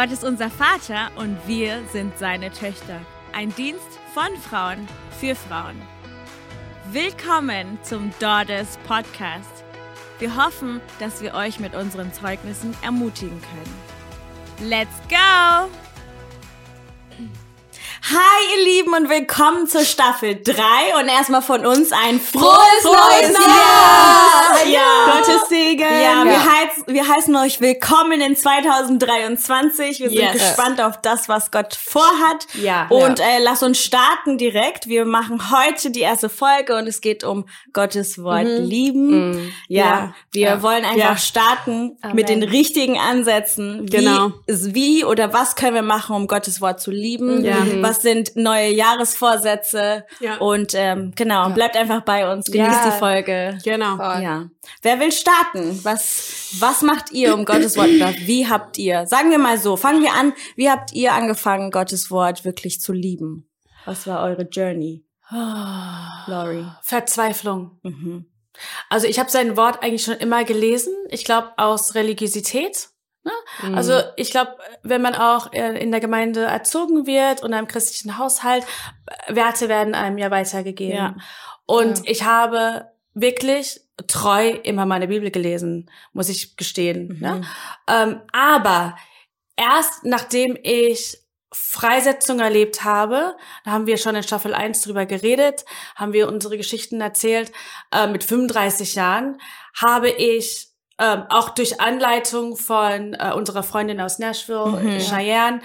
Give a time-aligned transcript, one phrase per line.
[0.00, 3.00] Gott ist unser Vater und wir sind seine Töchter.
[3.32, 4.86] Ein Dienst von Frauen
[5.18, 5.74] für Frauen.
[6.92, 9.64] Willkommen zum Daughters Podcast.
[10.20, 14.70] Wir hoffen, dass wir euch mit unseren Zeugnissen ermutigen können.
[14.70, 15.68] Let's go!
[18.10, 20.54] Hi ihr Lieben und willkommen zur Staffel 3
[20.98, 22.46] und erstmal von uns ein frohes,
[22.80, 24.66] frohes neues Jahr!
[24.66, 25.12] Ja.
[25.18, 25.80] Gottes Segen!
[25.82, 30.00] Ja, wir, heiß, wir heißen euch willkommen in 2023.
[30.00, 30.32] Wir sind Yes.
[30.32, 32.46] gespannt auf das, was Gott vorhat.
[32.54, 32.86] Ja.
[32.88, 34.86] Und Äh, lass uns starten direkt.
[34.88, 39.52] Wir machen heute die erste Folge und es geht um Gottes Wort lieben.
[39.68, 40.14] Ja, Ja.
[40.32, 40.62] wir Ja.
[40.62, 41.16] wollen einfach Ja.
[41.18, 43.82] starten mit den richtigen Ansätzen.
[43.82, 44.32] Wie, Genau.
[44.46, 47.44] wie oder was können wir machen, um Gottes Wort zu lieben?
[47.44, 47.56] Ja.
[47.56, 47.82] Mhm.
[47.82, 50.04] Was sind neue Jahresvorsätze?
[50.20, 50.36] Ja.
[50.38, 52.46] Und ähm, genau, bleibt einfach bei uns.
[52.50, 52.90] Genießt Ja.
[52.90, 53.58] die Folge.
[53.64, 53.96] Genau.
[53.98, 54.48] Ja.
[54.82, 55.80] Wer will starten?
[55.84, 57.88] Was, was macht ihr um Gottes Wort?
[57.88, 59.06] Wie habt ihr?
[59.06, 60.32] Sagen wir mal so, fangen wir an.
[60.56, 63.48] Wie habt ihr angefangen, Gottes Wort wirklich zu lieben?
[63.84, 65.04] Was war eure Journey?
[66.26, 66.64] Lori.
[66.82, 67.78] Verzweiflung.
[67.82, 68.26] Mhm.
[68.88, 70.92] Also ich habe sein Wort eigentlich schon immer gelesen.
[71.10, 72.88] Ich glaube aus Religiosität.
[73.24, 73.32] Ne?
[73.76, 77.68] Also ich glaube, wenn man auch äh, in der Gemeinde erzogen wird und in einem
[77.68, 78.64] christlichen Haushalt,
[79.26, 80.96] äh, Werte werden einem ja weitergegeben.
[80.96, 81.16] Ja.
[81.66, 87.18] Und ich habe wirklich treu immer meine Bibel gelesen, muss ich gestehen.
[87.20, 87.42] Ne?
[87.88, 88.96] Ähm, aber
[89.56, 91.18] erst nachdem ich
[91.52, 95.64] Freisetzung erlebt habe, da haben wir schon in Staffel 1 drüber geredet,
[95.96, 97.52] haben wir unsere Geschichten erzählt,
[97.90, 99.40] äh, mit 35 Jahren
[99.74, 100.67] habe ich
[100.98, 105.60] ähm, auch durch Anleitung von äh, unserer Freundin aus Nashville, Cheyenne,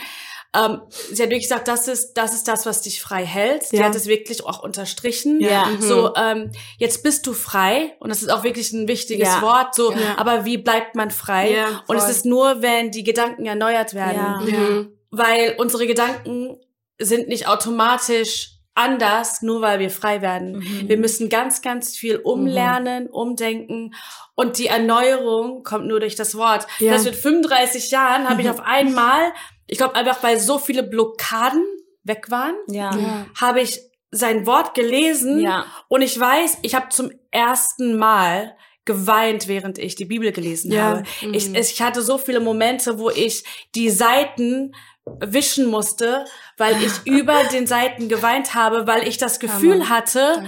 [0.56, 3.64] ähm, sie hat wirklich gesagt, das ist, das ist das, was dich frei hält.
[3.64, 3.86] Sie Ja.
[3.86, 5.40] hat es wirklich auch unterstrichen.
[5.42, 5.68] Ja.
[5.80, 7.96] So, ähm, jetzt bist du frei.
[8.00, 9.42] Und das ist auch wirklich ein wichtiges Ja.
[9.42, 9.74] Wort.
[9.74, 10.16] So, Ja.
[10.18, 11.54] aber wie bleibt man frei?
[11.54, 14.48] Ja, und es ist nur, wenn die Gedanken erneuert werden.
[14.48, 14.60] Ja.
[14.60, 14.86] Ja.
[15.10, 16.60] Weil unsere Gedanken
[17.00, 20.58] sind nicht automatisch anders, nur weil wir frei werden.
[20.58, 20.90] Mhm.
[20.90, 23.94] Wir müssen ganz, ganz viel umlernen, umdenken.
[24.36, 26.66] Und die Erneuerung kommt nur durch das Wort.
[26.80, 26.94] Ja.
[26.94, 29.32] Das mit 35 Jahren habe ich auf einmal,
[29.68, 31.64] ich glaube einfach, weil so viele Blockaden
[32.04, 32.96] weg waren, Ja.
[32.96, 33.26] Ja.
[33.40, 33.80] habe ich
[34.12, 35.66] sein Wort gelesen Ja.
[35.88, 38.56] und ich weiß, ich habe zum ersten Mal
[38.86, 40.84] geweint, während ich die Bibel gelesen Ja.
[40.84, 41.04] habe.
[41.32, 43.44] Ich, ich hatte so viele Momente, wo ich
[43.76, 44.74] die Seiten
[45.20, 46.26] wischen musste,
[46.58, 50.46] weil ich über den Seiten geweint habe, weil ich das Gefühl hatte,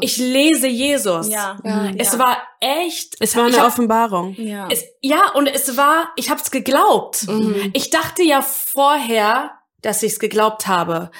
[0.00, 1.28] ich lese Jesus.
[1.28, 1.58] Ja.
[1.64, 1.90] Ja.
[1.98, 3.16] Es war echt.
[3.20, 4.34] Es war eine hab- Offenbarung.
[4.38, 4.68] Ja.
[4.70, 7.26] es, ja, und es war, ich habe es geglaubt.
[7.72, 9.52] Ich dachte ja vorher,
[9.82, 11.10] dass ich es geglaubt habe,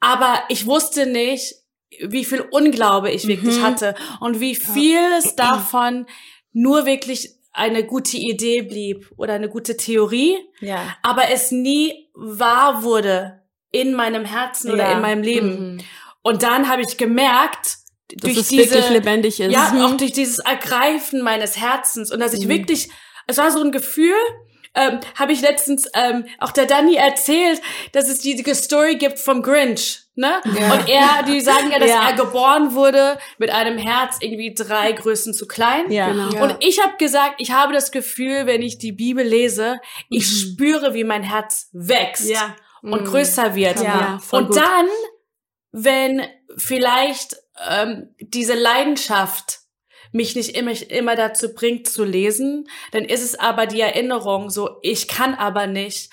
[0.00, 1.54] aber ich wusste nicht,
[2.02, 6.06] wie viel Unglaube ich wirklich hatte und wie viel es davon
[6.52, 10.96] nur wirklich eine gute Idee blieb oder eine gute Theorie, Ja.
[11.02, 13.40] aber es nie wahr wurde
[13.72, 14.92] in meinem Herzen oder Ja.
[14.92, 15.82] in meinem Leben.
[16.22, 17.76] Und dann habe ich gemerkt,
[18.08, 19.52] Dass durch es diese wirklich lebendig ist.
[19.52, 19.80] ja, Mhm.
[19.82, 22.88] auch durch dieses Ergreifen meines Herzens und dass ich wirklich,
[23.26, 24.14] es war so ein Gefühl,
[24.74, 27.60] ähm, habe ich letztens ähm, auch der Dani erzählt,
[27.92, 30.40] dass es diese Story gibt vom Grinch, ne?
[30.44, 32.10] Und er, die sagen ja, dass Ja.
[32.10, 35.90] er geboren wurde mit einem Herz irgendwie drei Größen zu klein.
[35.90, 36.08] Ja.
[36.12, 36.44] Genau.
[36.44, 40.94] Und ich habe gesagt, ich habe das Gefühl, wenn ich die Bibel lese, ich spüre,
[40.94, 42.54] wie mein Herz wächst Ja.
[42.82, 43.82] und größer wird.
[43.82, 44.56] Ja, und gut.
[44.56, 44.86] dann,
[45.72, 46.22] wenn
[46.56, 47.36] vielleicht
[47.68, 49.58] ähm, diese Leidenschaft
[50.12, 54.78] mich nicht immer, immer dazu bringt zu lesen, dann ist es aber die Erinnerung so,
[54.82, 56.10] ich kann aber nicht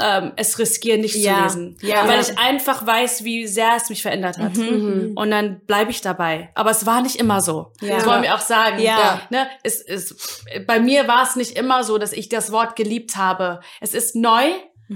[0.00, 1.76] ähm, es riskieren, nicht Ja, zu lesen.
[1.82, 2.06] ja.
[2.08, 4.54] Weil ich einfach weiß, wie sehr es mich verändert hat.
[4.56, 5.12] Mhm.
[5.16, 6.50] Und dann bleibe ich dabei.
[6.54, 7.72] Aber es war nicht immer so.
[7.80, 7.96] Ja.
[7.96, 8.78] Das wollen wir auch sagen.
[8.80, 9.20] Ja.
[9.30, 9.46] Ne?
[9.62, 13.60] Es, es, bei mir war es nicht immer so, dass ich das Wort geliebt habe.
[13.80, 14.44] Es ist neu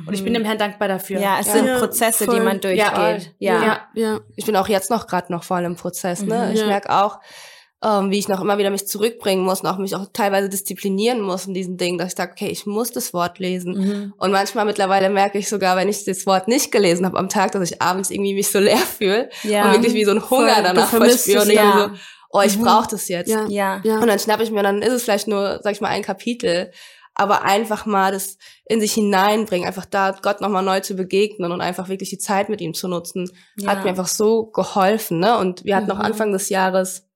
[0.07, 1.21] und ich bin dem Herrn dankbar dafür.
[1.21, 1.53] Ja, es Ja.
[1.53, 2.41] sind Prozesse, die voll.
[2.45, 3.33] man durchgeht.
[3.39, 3.63] Ja.
[3.63, 3.81] ja.
[3.95, 4.21] Ja.
[4.37, 6.23] ich bin auch jetzt noch gerade noch voll im Prozess.
[6.23, 6.53] Ne?
[6.55, 6.67] Ich Ja.
[6.67, 7.19] merke auch,
[7.85, 11.21] ähm, wie ich noch immer wieder mich zurückbringen muss und auch mich auch teilweise disziplinieren
[11.21, 13.75] muss in diesen Dingen, dass ich sage, okay, ich muss das Wort lesen.
[13.75, 14.15] Mhm.
[14.19, 17.53] Und manchmal mittlerweile merke ich sogar, wenn ich das Wort nicht gelesen habe am Tag,
[17.53, 19.67] dass ich abends irgendwie mich so leer fühle Ja.
[19.67, 20.63] und wirklich wie so ein Hunger Voll.
[20.63, 21.43] danach verspüre.
[21.43, 21.91] Und ich ja.
[21.91, 21.99] so,
[22.31, 23.29] oh, ich brauche das jetzt.
[23.29, 23.47] Ja.
[23.49, 23.81] Ja.
[23.83, 23.99] Ja.
[23.99, 26.71] Und dann schnappe ich mir, dann ist es vielleicht nur, sag ich mal, ein Kapitel,
[27.15, 31.61] aber einfach mal das in sich hineinbringen, einfach da Gott nochmal neu zu begegnen und
[31.61, 33.71] einfach wirklich die Zeit mit ihm zu nutzen, Ja.
[33.73, 35.19] hat mir einfach so geholfen.
[35.19, 35.37] Ne?
[35.37, 36.05] Und wir hatten noch Mhm.
[36.05, 37.07] Anfang des Jahres,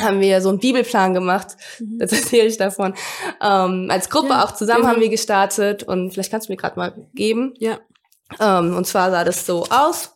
[0.00, 1.48] haben wir so einen Bibelplan gemacht,
[1.98, 2.94] das erzähle ich davon.
[3.42, 4.44] Ähm, als Gruppe Ja.
[4.44, 4.88] auch zusammen Mhm.
[4.88, 7.54] haben wir gestartet und vielleicht kannst du mir gerade mal geben.
[7.58, 7.78] Ja.
[8.40, 10.10] Ähm, und zwar sah das so aus.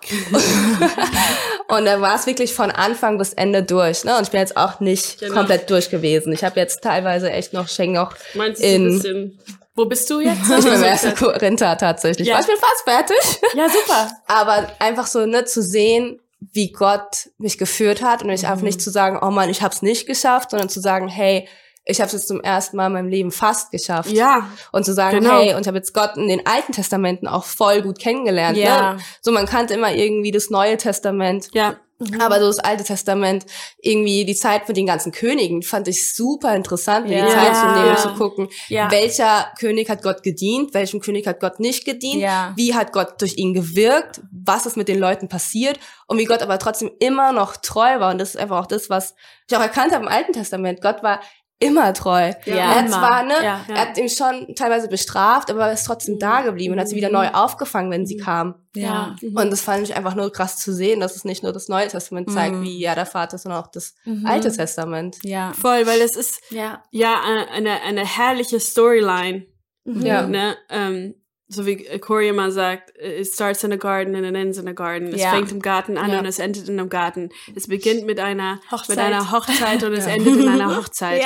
[1.68, 4.04] und dann war es wirklich von Anfang bis Ende durch.
[4.04, 4.16] Ne?
[4.16, 5.34] Und ich bin jetzt auch nicht Genau.
[5.34, 6.32] komplett durch gewesen.
[6.32, 9.38] Ich habe jetzt teilweise echt noch Schengen noch Meinst in bisschen
[9.74, 10.40] Wo bist du jetzt?
[10.58, 12.28] Ich bin im ersten Korinther tatsächlich.
[12.28, 12.40] Ja.
[12.40, 13.40] Ich bin fast fertig.
[13.54, 14.10] Ja, super.
[14.26, 18.80] Aber einfach so, ne, zu sehen, wie Gott mich geführt hat und mich einfach nicht
[18.80, 21.48] zu sagen, oh Mann, ich hab's nicht geschafft, sondern zu sagen, hey,
[21.84, 24.10] ich habe es jetzt zum ersten Mal in meinem Leben fast geschafft.
[24.10, 24.48] Ja.
[24.72, 25.38] Und zu sagen, Genau.
[25.38, 28.58] hey, und ich habe jetzt Gott in den Alten Testamenten auch voll gut kennengelernt.
[28.58, 28.94] Ja.
[28.94, 29.00] Ne?
[29.22, 31.48] So, man kannte immer irgendwie das Neue Testament.
[31.54, 31.76] Ja.
[32.20, 33.44] Aber so das Alte Testament,
[33.82, 37.26] irgendwie die Zeit mit den ganzen Königen, fand ich super interessant, mir Ja.
[37.26, 38.90] die Zeit zu nehmen, zu gucken, Ja.
[38.90, 42.52] welcher König hat Gott gedient, welchem König hat Gott nicht gedient, Ja.
[42.56, 46.42] wie hat Gott durch ihn gewirkt, was ist mit den Leuten passiert und wie Gott
[46.42, 48.12] aber trotzdem immer noch treu war.
[48.12, 49.14] Und das ist einfach auch das, was
[49.50, 50.80] ich auch erkannt habe im Alten Testament.
[50.80, 51.20] Gott war
[51.60, 52.32] immer treu.
[52.44, 52.54] Ja.
[52.54, 52.88] er hat Immer.
[52.98, 53.74] zwar, ne, Ja, ja.
[53.74, 56.94] er hat ihn schon teilweise bestraft, aber er ist trotzdem da geblieben und hat sie
[56.96, 58.54] wieder neu aufgefangen, wenn sie kam.
[58.74, 59.16] Ja.
[59.22, 61.88] Und das fand ich einfach nur krass zu sehen, dass es nicht nur das Neue
[61.88, 62.62] Testament zeigt, Mhm.
[62.62, 63.94] wie ja der Vater, sondern auch das
[64.24, 65.16] Alte Testament.
[65.22, 65.52] Ja.
[65.52, 66.82] Voll, weil es ist Ja.
[66.92, 69.46] ja äh, eine, eine herrliche Storyline.
[69.84, 70.26] Ja.
[70.26, 70.56] Ne?
[70.70, 71.14] Ähm,
[71.50, 74.72] so wie Corey immer sagt, it starts in a garden and it ends in a
[74.72, 75.08] garden.
[75.14, 75.30] Es Ja.
[75.30, 76.18] fängt im Garten an Ja.
[76.18, 77.30] und es endet in einem Garten.
[77.54, 78.96] Es beginnt mit einer Hochzeit.
[78.96, 81.22] mit einer Hochzeit und es endet in einer Hochzeit.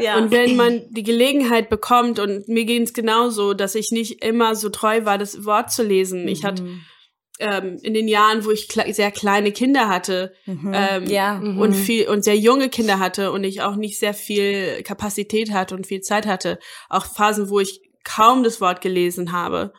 [0.00, 0.16] Ja.
[0.16, 4.54] Und wenn man die Gelegenheit bekommt, und mir ging es genauso, dass ich nicht immer
[4.54, 6.26] so treu war, das Wort zu lesen.
[6.26, 6.64] Ich hatte
[7.38, 11.36] ähm, in den Jahren, wo ich kle sehr kleine Kinder hatte ähm, Ja.
[11.38, 15.74] und viel und sehr junge Kinder hatte und ich auch nicht sehr viel Kapazität hatte
[15.74, 16.58] und viel Zeit hatte,
[16.88, 19.72] auch Phasen, wo ich kaum das Wort gelesen habe.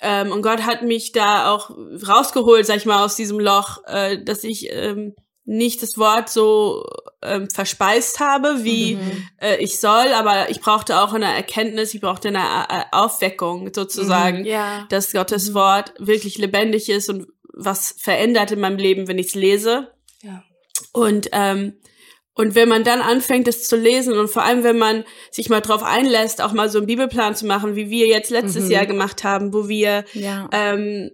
[0.00, 1.70] Ähm, und Gott hat mich da auch
[2.06, 5.14] rausgeholt, sag ich mal, aus diesem Loch, äh, dass ich ähm,
[5.46, 6.84] nicht das Wort so
[7.22, 8.98] ähm, verspeist habe, wie
[9.40, 14.44] äh, ich soll, aber ich brauchte auch eine Erkenntnis, ich brauchte eine äh, Aufweckung sozusagen,
[14.44, 14.86] Ja.
[14.90, 19.34] dass Gottes Wort wirklich lebendig ist und was verändert in meinem Leben, wenn ich es
[19.34, 19.92] lese.
[20.22, 20.42] Ja.
[20.92, 21.74] Und ähm,
[22.34, 25.60] und wenn man dann anfängt, es zu lesen und vor allem, wenn man sich mal
[25.60, 29.22] drauf einlässt, auch mal so einen Bibelplan zu machen, wie wir jetzt letztes Jahr gemacht
[29.24, 30.48] haben, wo wir Ja.
[30.52, 31.10] ähm,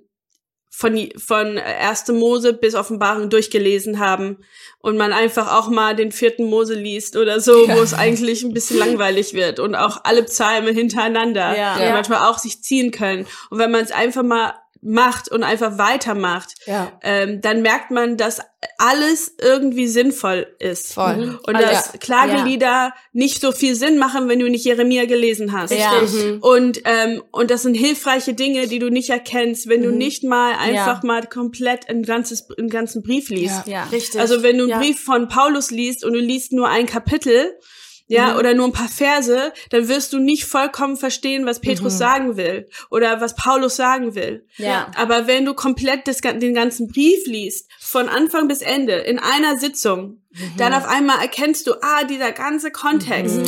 [0.72, 2.08] von, von 1.
[2.12, 4.38] Mose bis Offenbarung durchgelesen haben
[4.78, 8.54] und man einfach auch mal den vierten Mose liest oder so, wo es eigentlich ein
[8.54, 11.76] bisschen langweilig wird und auch alle Psalme hintereinander, Ja.
[11.76, 11.92] die Ja.
[11.92, 13.26] manchmal auch sich ziehen können.
[13.50, 16.92] Und wenn man es einfach mal macht und einfach weitermacht, Ja.
[17.02, 18.40] ähm, dann merkt man, dass
[18.78, 20.94] alles irgendwie sinnvoll ist.
[20.94, 21.16] Voll.
[21.16, 21.38] Mhm.
[21.46, 21.98] Und Also, dass ja.
[21.98, 25.72] Klagelieder nicht so viel Sinn machen, wenn du nicht Jeremia gelesen hast.
[25.72, 25.92] Ja.
[26.00, 26.38] Mhm.
[26.40, 29.84] Und, ähm, und das sind hilfreiche Dinge, die du nicht erkennst, wenn Mhm.
[29.84, 31.06] du nicht mal einfach Ja.
[31.06, 33.66] mal komplett ein ganzes, einen ganzen Brief liest.
[33.66, 33.84] Ja.
[33.92, 34.20] Richtig.
[34.20, 34.78] Also wenn du einen Ja.
[34.78, 37.52] Brief von Paulus liest und du liest nur ein Kapitel,
[38.10, 42.36] ja, oder nur ein paar Verse, dann wirst du nicht vollkommen verstehen, was Petrus sagen
[42.36, 44.46] will oder was Paulus sagen will.
[44.56, 44.90] Ja.
[44.96, 49.58] Aber wenn du komplett das, den ganzen Brief liest, von Anfang bis Ende, in einer
[49.58, 50.22] Sitzung,
[50.56, 53.40] dann auf einmal erkennst du, ah, dieser ganze Kontext.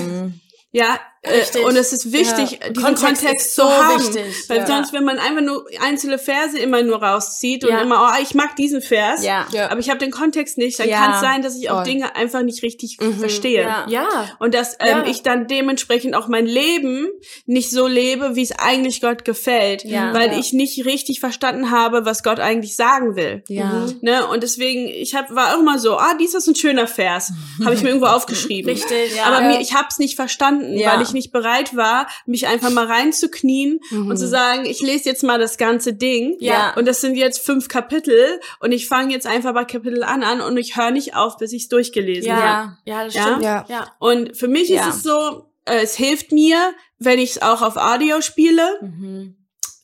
[0.70, 1.64] Ja, äh, Richtig.
[1.64, 2.69] und es ist wichtig, Ja.
[2.70, 4.00] diesen Kontext Kontext, ist zu so haben.
[4.02, 4.66] wichtig, Weil ja.
[4.66, 7.80] sonst, wenn man einfach nur einzelne Verse immer nur rauszieht und Ja.
[7.82, 9.46] immer, oh, ich mag diesen Vers, Ja.
[9.70, 10.98] Aber ich habe den Kontext nicht, dann Ja.
[10.98, 11.84] kann es sein, dass ich auch Voll.
[11.84, 13.62] Dinge einfach nicht richtig verstehe.
[13.62, 13.86] Ja.
[13.88, 14.08] Ja.
[14.40, 15.04] Und dass ähm, Ja.
[15.06, 17.08] ich dann dementsprechend auch mein Leben
[17.46, 20.12] nicht so lebe, wie es eigentlich Gott gefällt, Ja.
[20.14, 20.38] weil Ja.
[20.38, 23.44] ich nicht richtig verstanden habe, was Gott eigentlich sagen will.
[23.46, 23.86] Ja.
[24.00, 24.26] Ne?
[24.26, 27.30] Und deswegen, ich hab, war auch immer so, ah, dies ist ein schöner Vers,
[27.64, 28.69] habe ich mir irgendwo aufgeschrieben.
[28.72, 29.14] Richtig.
[29.16, 29.26] Ja.
[29.26, 29.48] Aber Ja.
[29.52, 30.94] mir, ich habe es nicht verstanden, Ja.
[30.94, 35.22] weil ich nicht bereit war, mich einfach mal reinzuknien und zu sagen, ich lese jetzt
[35.22, 36.36] mal das ganze Ding.
[36.41, 36.75] Ja.
[36.77, 40.41] Und das sind jetzt fünf Kapitel und ich fange jetzt einfach bei Kapitel an an
[40.41, 42.36] und ich höre nicht auf, bis ich es durchgelesen Ja.
[42.36, 42.72] habe.
[42.84, 42.94] Ja.
[42.98, 43.43] Ja, das stimmt.
[43.43, 43.65] Ja.
[43.69, 43.86] Ja.
[43.98, 44.89] Und für mich Ja.
[44.89, 46.56] ist es so, äh, es hilft mir,
[46.98, 48.67] wenn ich es auch auf Audio spiele.
[48.81, 49.36] Mhm.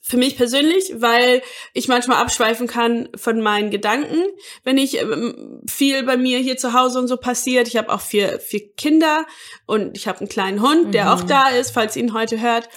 [0.08, 1.42] Für mich persönlich, weil
[1.74, 4.24] ich manchmal abschweifen kann von meinen Gedanken,
[4.64, 7.68] wenn ich ähm, viel bei mir hier zu Hause und so passiert.
[7.68, 9.26] Ich habe auch vier, vier Kinder
[9.66, 12.70] und ich habe einen kleinen Hund, der auch da ist, falls ihn heute hört.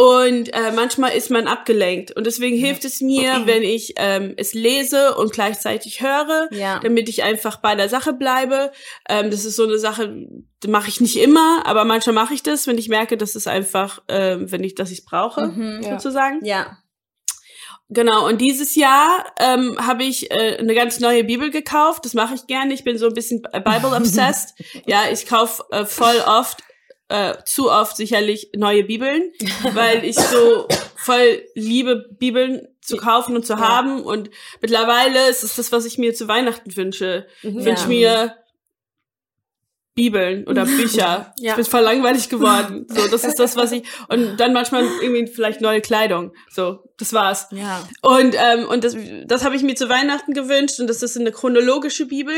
[0.00, 2.12] Und äh, manchmal ist man abgelenkt.
[2.12, 6.78] Und deswegen hilft es mir, wenn ich ähm, es lese und gleichzeitig höre, Ja.
[6.78, 8.70] damit ich einfach bei der Sache bleibe.
[9.08, 10.14] Ähm, das ist so eine Sache,
[10.62, 13.48] die mache ich nicht immer, aber manchmal mache ich das, wenn ich merke, dass es
[13.48, 15.52] einfach, ähm, wenn ich, dass ich es brauche,
[15.82, 15.90] Ja.
[15.98, 16.44] sozusagen.
[16.44, 16.78] Ja.
[17.90, 22.04] Genau, und dieses Jahr ähm, habe ich äh, eine ganz neue Bibel gekauft.
[22.04, 22.72] Das mache ich gerne.
[22.74, 24.54] Ich bin so ein bisschen Bible-obsessed.
[24.86, 26.58] ja, ich kaufe äh, voll oft,
[27.08, 29.32] äh, zu oft sicherlich neue Bibeln,
[29.74, 34.02] weil ich so voll liebe, Bibeln zu kaufen und zu haben.
[34.02, 37.26] Und mittlerweile ist es das, was ich mir zu Weihnachten wünsche.
[37.42, 38.34] Ich wünsche mir
[39.98, 41.34] Bibeln oder Bücher.
[41.38, 41.50] Ja.
[41.50, 42.86] Ich bin voll langweilig geworden.
[42.98, 43.82] So, das ist das, was ich.
[44.08, 46.32] Und dann manchmal irgendwie vielleicht neue Kleidung.
[46.50, 47.48] So, das war's.
[47.50, 47.86] Ja.
[48.02, 48.96] Und, ähm, und das,
[49.26, 52.34] das habe ich mir zu Weihnachten gewünscht und das ist eine chronologische Bibel.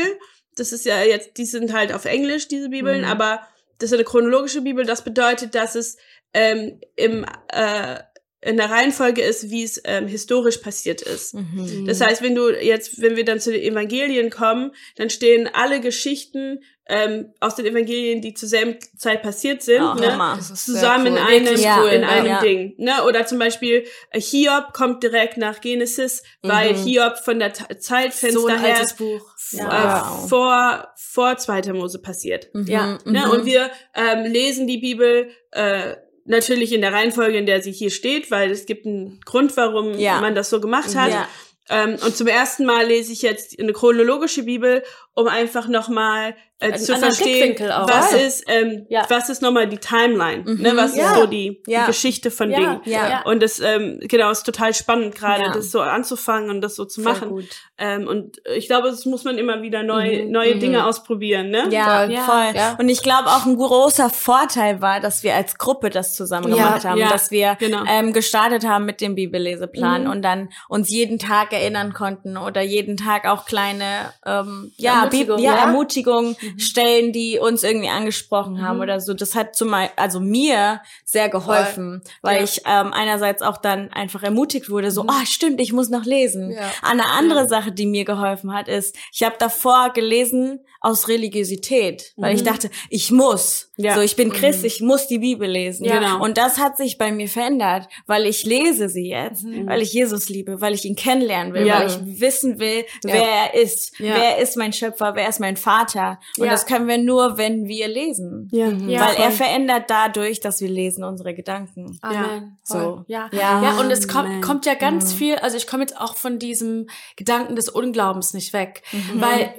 [0.55, 3.41] Das ist ja jetzt, die sind halt auf Englisch, diese Bibeln, aber
[3.81, 5.97] das ist eine chronologische Bibel, das bedeutet, dass es
[6.33, 7.99] ähm, im äh,
[8.43, 11.35] in der Reihenfolge ist, wie es ähm, historisch passiert ist.
[11.35, 11.85] Mhm.
[11.85, 15.79] Das heißt, wenn du jetzt, wenn wir dann zu den Evangelien kommen, dann stehen alle
[15.79, 21.13] Geschichten ähm, aus den Evangelien, die zur selben Zeit passiert sind, Oh, ne, zusammen in
[21.13, 21.19] cool.
[21.19, 22.07] einem, Wirklich cool, in ja.
[22.09, 22.41] einem Ja.
[22.41, 22.73] Ding.
[22.77, 23.03] Ne?
[23.07, 28.49] Oder zum Beispiel äh, Hiob kommt direkt nach Genesis, weil Hiob von der Zeitfenster So
[28.49, 30.29] her äh, Wow.
[30.29, 32.49] vor vor zweiter Mose passiert.
[32.53, 32.97] Ja.
[33.05, 33.29] Ne?
[33.31, 35.95] Und wir ähm, lesen die Bibel äh,
[36.25, 39.97] natürlich in der Reihenfolge, in der sie hier steht, weil es gibt einen Grund, warum
[39.97, 40.21] Ja.
[40.21, 41.11] man das so gemacht hat.
[41.11, 41.27] Ja.
[41.69, 44.83] Ähm, und zum ersten Mal lese ich jetzt eine chronologische Bibel,
[45.13, 48.17] um einfach nochmal äh, zu verstehen, was Ja.
[48.19, 49.03] ist, ähm, Ja.
[49.09, 50.73] was ist nochmal die Timeline, ne?
[50.75, 51.09] was Ja.
[51.11, 51.81] ist so die, Ja.
[51.81, 52.57] die Geschichte von Ja.
[52.59, 52.81] Dingen.
[52.85, 53.23] Ja.
[53.25, 55.51] Und das, ähm, genau, ist total spannend gerade, Ja.
[55.53, 57.29] das so anzufangen und das so zu Voll machen.
[57.29, 57.45] gut.
[57.79, 61.65] Ähm, und ich glaube, das muss man immer wieder neu, neue Dinge ausprobieren, ne?
[61.71, 62.13] Ja, Voll.
[62.13, 62.21] Ja.
[62.21, 62.51] voll.
[62.55, 62.75] Ja.
[62.79, 66.63] Und ich glaube auch ein großer Vorteil war, dass wir als Gruppe das zusammen Ja,
[66.67, 67.83] gemacht haben, ja, dass wir genau.
[67.87, 72.97] ähm, gestartet haben mit dem Bibelleseplan und dann uns jeden Tag erinnern konnten oder jeden
[72.97, 75.61] Tag auch kleine ähm, ja, Ermutigung, Bib ja, ja.
[75.65, 79.13] Ermutigungen stellen, die uns irgendwie angesprochen haben oder so.
[79.13, 84.69] Das hat zum also mir sehr geholfen, weil ich ähm, einerseits auch dann einfach ermutigt
[84.69, 86.51] wurde, so, oh stimmt, ich muss noch lesen.
[86.51, 86.71] Ja.
[86.81, 92.35] Eine andere Sache, die mir geholfen hat, ist, ich habe davor gelesen aus Religiosität, weil
[92.35, 93.70] ich dachte, ich muss.
[93.83, 93.95] Ja.
[93.95, 95.85] So, ich bin Christ, ich muss die Bibel lesen.
[95.85, 95.99] Ja.
[95.99, 96.23] Genau.
[96.23, 100.29] Und das hat sich bei mir verändert, weil ich lese sie jetzt, weil ich Jesus
[100.29, 101.79] liebe, weil ich ihn kennenlernen will, Ja.
[101.79, 104.15] weil ich wissen will, wer er ist, Ja.
[104.15, 106.19] wer ist mein Schöpfer, wer ist mein Vater.
[106.37, 106.51] Und Ja.
[106.51, 108.47] das können wir nur, wenn wir lesen.
[108.51, 108.67] Ja.
[108.69, 111.97] Ja, weil er verändert dadurch, dass wir lesen unsere Gedanken.
[112.01, 112.57] Amen.
[112.63, 113.03] So.
[113.07, 113.29] Ja.
[113.31, 113.61] Ja.
[113.63, 113.79] ja.
[113.79, 114.41] und es kommt, Amen.
[114.41, 118.53] kommt ja ganz viel, also ich komme jetzt auch von diesem Gedanken des Unglaubens nicht
[118.53, 118.83] weg,
[119.15, 119.53] weil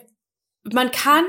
[0.72, 1.24] man kann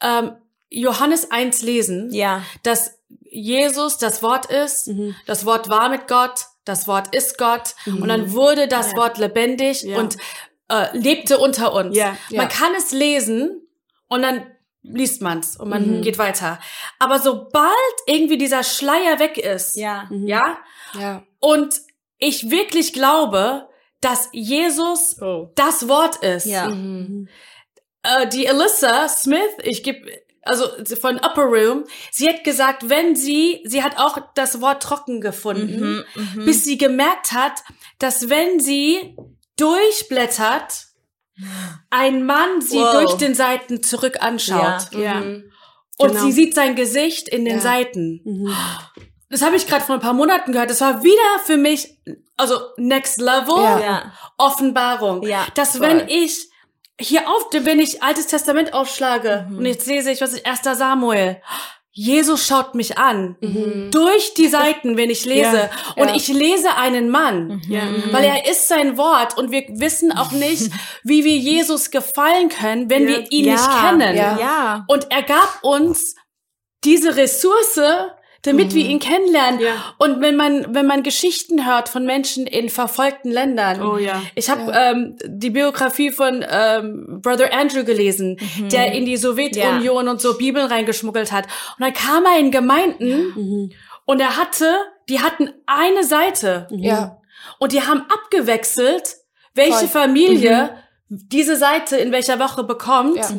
[0.00, 0.32] ähm,
[0.70, 2.42] Johannes 1 lesen, Ja.
[2.62, 4.90] dass Jesus das Wort ist,
[5.26, 9.82] das Wort war mit Gott, das Wort ist Gott und dann wurde das Wort lebendig
[9.82, 9.98] Ja.
[9.98, 10.16] und
[10.70, 11.96] äh, lebte unter uns.
[11.96, 12.16] Ja.
[12.30, 12.46] Man Ja.
[12.46, 13.66] kann es lesen
[14.08, 14.46] und dann
[14.82, 16.58] liest man's und man geht weiter.
[16.98, 17.72] Aber sobald
[18.06, 20.08] irgendwie dieser Schleier weg ist, Ja.
[20.10, 20.58] ja,
[20.98, 21.22] Ja.
[21.40, 21.74] und
[22.18, 23.68] ich wirklich glaube,
[24.00, 25.50] dass Jesus Oh.
[25.54, 26.44] das Wort ist.
[26.46, 26.68] Ja.
[28.02, 30.10] Äh, die Alyssa Smith, ich gebe
[30.42, 30.66] also
[31.00, 36.04] von Upper Room, sie hat gesagt, wenn sie, sie hat auch das Wort trocken gefunden,
[36.36, 37.60] bis sie gemerkt hat,
[37.98, 39.16] dass wenn sie
[39.56, 40.86] durchblättert,
[41.90, 42.92] ein Mann sie Wow.
[42.92, 44.92] durch den Seiten zurück anschaut.
[44.92, 45.18] Ja.
[45.20, 46.20] Und Genau.
[46.24, 47.60] sie sieht sein Gesicht in den Ja.
[47.62, 48.48] Seiten.
[49.30, 50.70] Das habe ich gerade vor ein paar Monaten gehört.
[50.70, 51.96] Das war wieder für mich,
[52.36, 53.80] also next level Ja.
[53.80, 54.12] Ja.
[54.38, 55.22] Offenbarung.
[55.22, 55.82] Ja, dass voll.
[55.88, 56.48] wenn ich
[57.00, 59.58] hier auf, wenn ich Altes Testament aufschlage Mhm.
[59.58, 60.74] und jetzt lese ich, was ist 1.
[60.74, 61.40] Samuel.
[61.92, 63.36] Jesus schaut mich an.
[63.90, 65.56] Durch die Seiten, wenn ich lese.
[65.56, 65.70] Ja.
[65.96, 66.14] Und Ja.
[66.14, 67.60] ich lese einen Mann.
[67.68, 67.82] Ja.
[68.12, 70.70] Weil er ist sein Wort und wir wissen auch nicht,
[71.02, 73.08] wie wir Jesus gefallen können, wenn Ja.
[73.08, 73.52] wir ihn ja.
[73.54, 74.16] nicht kennen.
[74.16, 74.38] Ja.
[74.38, 74.84] Ja.
[74.86, 76.14] Und er gab uns
[76.84, 77.80] diese Ressource,
[78.42, 79.60] damit wir ihn kennenlernen.
[79.60, 79.94] Ja.
[79.98, 83.82] Und wenn man, wenn man Geschichten hört von Menschen in verfolgten Ländern.
[83.82, 84.22] Oh ja.
[84.34, 88.38] Ich habe ähm, die Biografie von ähm, Brother Andrew gelesen,
[88.70, 91.46] der in die Sowjetunion und so Bibeln reingeschmuggelt hat.
[91.46, 93.72] Und dann kam er in Gemeinden
[94.04, 94.72] und er hatte,
[95.08, 96.68] die hatten eine Seite.
[96.70, 97.20] Ja.
[97.58, 99.16] Und die haben abgewechselt,
[99.54, 100.02] welche Voll.
[100.02, 100.76] Familie
[101.08, 103.16] diese Seite in welcher Woche bekommt.
[103.16, 103.30] Ja.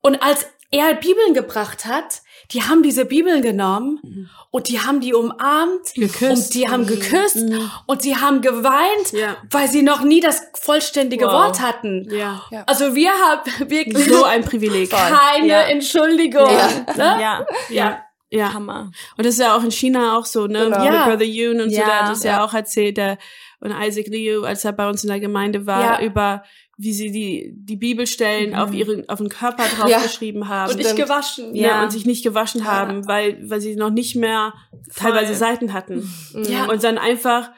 [0.00, 5.14] Und als er Bibeln gebracht hat, die haben diese Bibeln genommen und die haben die
[5.14, 6.22] umarmt Geküsst.
[6.22, 7.38] und die haben geküsst
[7.86, 9.36] und die haben geweint, Ja.
[9.50, 11.32] weil sie noch nie das vollständige Wow.
[11.32, 12.06] Wort hatten.
[12.10, 12.42] Ja.
[12.50, 12.64] Ja.
[12.66, 14.90] Also wir haben wirklich So ein Privileg.
[14.90, 15.60] keine Ja.
[15.62, 16.48] Entschuldigung.
[16.50, 16.68] Ja.
[16.96, 17.20] Ne?
[17.22, 17.46] Ja.
[17.70, 18.00] Ja.
[18.30, 18.52] Ja.
[18.52, 18.90] Hammer.
[19.16, 20.64] Und das ist ja auch in China auch so, ne?
[20.64, 20.84] Genau.
[20.84, 21.04] Ja.
[21.08, 21.84] Brother Yoon und so, Ja.
[21.86, 22.44] der hat das ja, Ja.
[22.44, 23.16] auch erzählt, der,
[23.60, 26.06] und Isaac Liu, als er bei uns in der Gemeinde war, Ja.
[26.06, 26.42] über
[26.76, 30.72] wie sie die, die Bibelstellen auf ihren, auf den Körper draufgeschrieben haben.
[30.72, 31.54] Und ich gewaschen.
[31.54, 31.68] ja.
[31.68, 31.82] Ja.
[31.84, 34.54] und sich nicht gewaschen haben, weil, weil sie noch nicht mehr
[34.94, 36.08] teilweise Seiten hatten.
[36.48, 36.64] Ja.
[36.70, 37.50] Und dann einfach,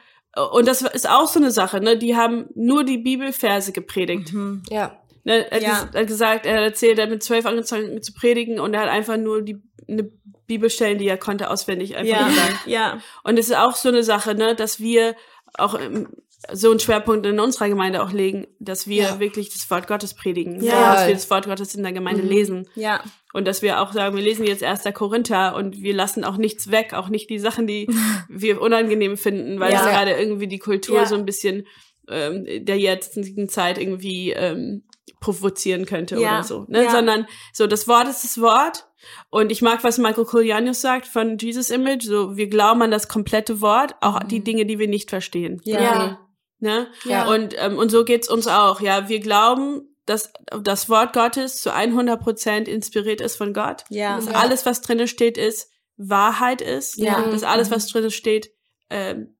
[0.53, 1.97] und das ist auch so eine Sache, ne?
[1.97, 4.33] Die haben nur die Bibelverse gepredigt.
[4.69, 4.99] Ja.
[5.23, 5.69] Ne, er hat Ja.
[5.91, 8.81] ges- hat gesagt, er hat erzählt, er hat mit zwölf angefangen zu predigen und er
[8.81, 9.57] hat einfach nur die
[9.89, 10.09] eine
[10.47, 12.27] Bibelstellen, die er konnte, auswendig einfach Ja.
[12.27, 12.67] gesagt.
[12.67, 12.99] Ja.
[13.23, 15.15] Und es ist auch so eine Sache, ne, dass wir
[15.57, 16.07] auch ähm,
[16.53, 19.19] so einen Schwerpunkt in unserer Gemeinde auch legen, dass wir Ja.
[19.19, 20.95] wirklich das Wort Gottes predigen, Ja.
[20.95, 23.01] dass wir das Wort Gottes in der Gemeinde lesen Ja.
[23.33, 24.91] und dass wir auch sagen, wir lesen jetzt 1.
[24.93, 27.87] Korinther und wir lassen auch nichts weg, auch nicht die Sachen, die
[28.29, 29.79] wir unangenehm finden, weil Ja.
[29.81, 31.65] es gerade irgendwie die Kultur so ein bisschen
[32.09, 34.83] ähm, der jetzigen Zeit irgendwie ähm,
[35.19, 36.89] provozieren könnte oder so, ne?
[36.89, 38.85] Sondern so das Wort ist das Wort
[39.29, 43.07] und ich mag, was Michael Kolianos sagt von Jesus Image, so wir glauben an das
[43.07, 45.59] komplette Wort, auch die Dinge, die wir nicht verstehen.
[45.65, 45.81] Ja.
[45.81, 46.19] Ja.
[46.59, 46.87] Ne?
[47.05, 47.27] Ja.
[47.27, 48.81] Und, ähm, und so geht's uns auch.
[48.81, 50.31] Ja, wir glauben, dass
[50.63, 53.83] das Wort Gottes zu 100 Prozent inspiriert ist von Gott.
[53.89, 54.15] Ja.
[54.15, 54.31] Dass Ja.
[54.33, 56.97] alles, was drinne steht, ist Wahrheit ist.
[56.97, 57.21] Ja.
[57.29, 58.51] Dass alles, was drinne steht,
[58.89, 59.35] ähm,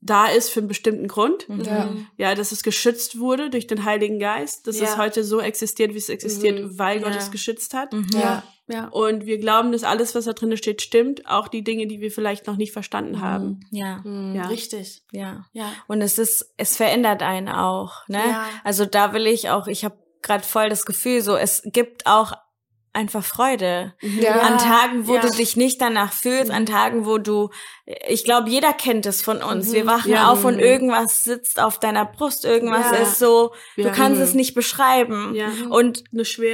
[0.00, 1.48] da ist für einen bestimmten Grund.
[1.48, 1.62] Mhm.
[1.62, 1.88] Ja.
[2.18, 4.66] Ja, dass es geschützt wurde durch den Heiligen Geist.
[4.66, 4.98] Dass es Ja.
[4.98, 6.78] heute so existiert, wie es existiert, Mhm.
[6.78, 7.18] weil Gott Ja.
[7.18, 7.92] es geschützt hat.
[7.94, 8.06] Mhm.
[8.12, 8.42] Ja.
[8.66, 8.88] Ja.
[8.88, 11.26] Und wir glauben, dass alles, was da drinne steht, stimmt.
[11.26, 13.60] Auch die Dinge, die wir vielleicht noch nicht verstanden haben.
[13.70, 13.98] Ja.
[14.04, 14.34] Mhm.
[14.34, 14.46] Ja.
[14.46, 15.02] Richtig.
[15.12, 15.46] Ja.
[15.52, 15.72] Ja.
[15.86, 18.22] Und es ist, es verändert einen auch, ne?
[18.26, 18.46] Ja.
[18.64, 22.32] Also da will ich auch, ich habe gerade voll das Gefühl, so es gibt auch
[22.94, 23.94] einfach Freude.
[24.00, 24.40] Ja.
[24.40, 25.20] An Tagen, wo ja.
[25.20, 27.50] du dich nicht danach fühlst, an Tagen, wo du,
[27.86, 29.72] ich glaube, jeder kennt es von uns.
[29.74, 30.30] Wir wachen Ja.
[30.30, 32.96] auf und irgendwas sitzt auf deiner Brust, irgendwas Ja.
[32.98, 33.90] ist so, du Ja.
[33.90, 34.24] kannst Mhm.
[34.24, 35.36] es nicht beschreiben.
[35.68, 36.04] Und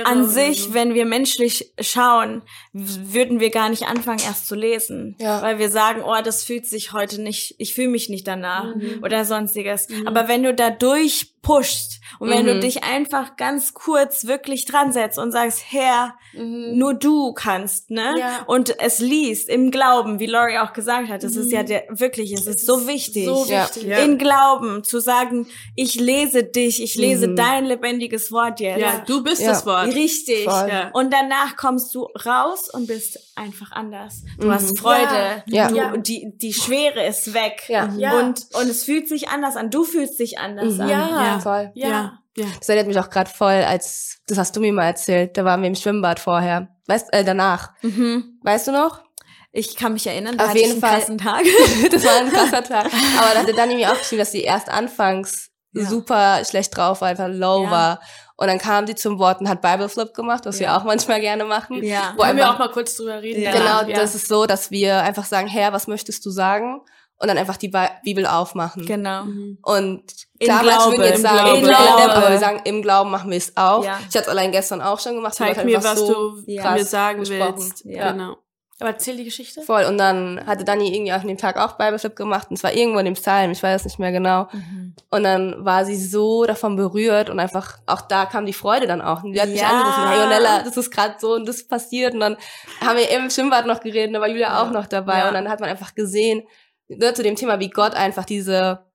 [0.05, 0.75] an sich, so.
[0.75, 5.15] wenn wir menschlich schauen, würden wir gar nicht anfangen, erst zu lesen.
[5.21, 9.01] Weil wir sagen, oh, das fühlt sich heute nicht, ich fühle mich nicht danach Mhm.
[9.05, 9.87] oder sonstiges.
[10.07, 12.61] Aber wenn du da durchpushst und wenn du Mhm.
[12.61, 18.15] dich einfach ganz kurz wirklich dran setzt und sagst, Herr, nur du kannst, ne?
[18.47, 22.33] Und es liest im Glauben, wie Laurie auch gesagt hat, das ist ja der, wirklich,
[22.33, 23.25] es ist so wichtig.
[23.27, 23.85] So wichtig.
[23.85, 23.99] Ja.
[23.99, 25.47] In Glauben zu sagen,
[25.77, 27.37] ich lese dich, ich lese Mhm.
[27.37, 28.81] dein lebendiges Wort jetzt.
[28.81, 29.49] Ja, du bist Ja.
[29.51, 29.95] das Wort.
[29.95, 30.45] Richtig.
[30.47, 30.91] Ja.
[30.93, 34.23] Und danach kommst du raus und bist einfach anders.
[34.39, 34.53] Du Mhm.
[34.53, 35.43] hast Freude.
[35.47, 35.69] Ja.
[35.69, 35.97] Du, Ja.
[35.97, 37.63] Die, die Schwere ist weg.
[37.69, 37.93] Ja.
[37.97, 38.19] Ja.
[38.19, 39.71] Und, und es fühlt sich anders an.
[39.71, 40.81] Du fühlst dich anders Mhm.
[40.83, 40.89] an.
[40.89, 41.09] Ja.
[41.09, 41.39] Ja.
[41.41, 41.71] Voll.
[41.75, 41.89] Ja.
[41.89, 42.19] Ja.
[42.37, 42.47] ja.
[42.59, 45.61] Das erinnert mich auch gerade voll, als, das hast du mir mal erzählt, da waren
[45.63, 46.69] wir im Schwimmbad vorher.
[46.87, 47.71] Weißt, äh, danach.
[47.83, 48.39] Mhm.
[48.43, 49.03] Weißt du noch?
[49.53, 50.99] Ich kann mich erinnern, da Auf hatte jeden ich einen Fall.
[51.01, 51.43] krassen Tag.
[51.91, 52.87] das war ein krasser Tag.
[53.19, 55.85] Aber da hatte Dani mir auch geschrieben, dass sie erst anfangs Ja.
[55.87, 57.71] super schlecht drauf war, einfach low Ja.
[57.71, 58.01] war.
[58.37, 60.79] Und dann kam sie zum Wort und hat Bible Flip gemacht, was wir Ja.
[60.79, 61.83] auch manchmal gerne machen.
[61.85, 62.15] Ja.
[62.17, 63.43] Wo Wollen wir einfach- auch mal kurz drüber reden?
[63.43, 63.53] Ja.
[63.53, 63.97] Genau, Ja.
[64.01, 66.81] das ist so, dass wir einfach sagen, Herr, was möchtest du sagen?
[67.19, 68.87] Und dann einfach die Bi- Bibel aufmachen.
[68.87, 69.25] Genau.
[69.63, 70.05] Und
[70.39, 71.59] Im klar, manche Glaube, würden jetzt sagen, Glaube.
[71.59, 72.13] im Glauben, Glaube.
[72.15, 73.85] aber wir sagen, im Glauben machen wir es auch.
[73.85, 73.99] Ja.
[74.09, 75.35] Ich hatte es allein gestern auch schon gemacht.
[75.35, 77.55] Zeig aber mir, was so du mir sagen gesprochen.
[77.59, 77.85] willst.
[77.85, 78.13] Ja.
[78.13, 78.37] Genau.
[78.81, 79.61] Aber erzähl die Geschichte.
[79.63, 79.85] Voll.
[79.85, 82.49] Und dann hatte Dani irgendwie auch an dem Tag auch Bible Flip gemacht.
[82.51, 84.49] Und zwar irgendwo in dem Psalm, ich weiß es nicht mehr genau.
[84.53, 84.95] Mhm.
[85.11, 89.03] Und dann war sie so davon berührt und einfach, auch da kam die Freude dann
[89.03, 89.23] auch.
[89.23, 89.69] Und die hat mich Ja.
[89.69, 92.15] angerufen, hey Jonella, das ist gerade so und das passiert.
[92.15, 92.37] Und dann
[92.81, 95.19] haben wir im Schwimmbad noch geredet, da war Julia auch noch dabei.
[95.19, 95.29] Ja.
[95.29, 96.43] Und dann hat man einfach gesehen,
[96.89, 98.87] ne, zu dem Thema, wie Gott einfach diese,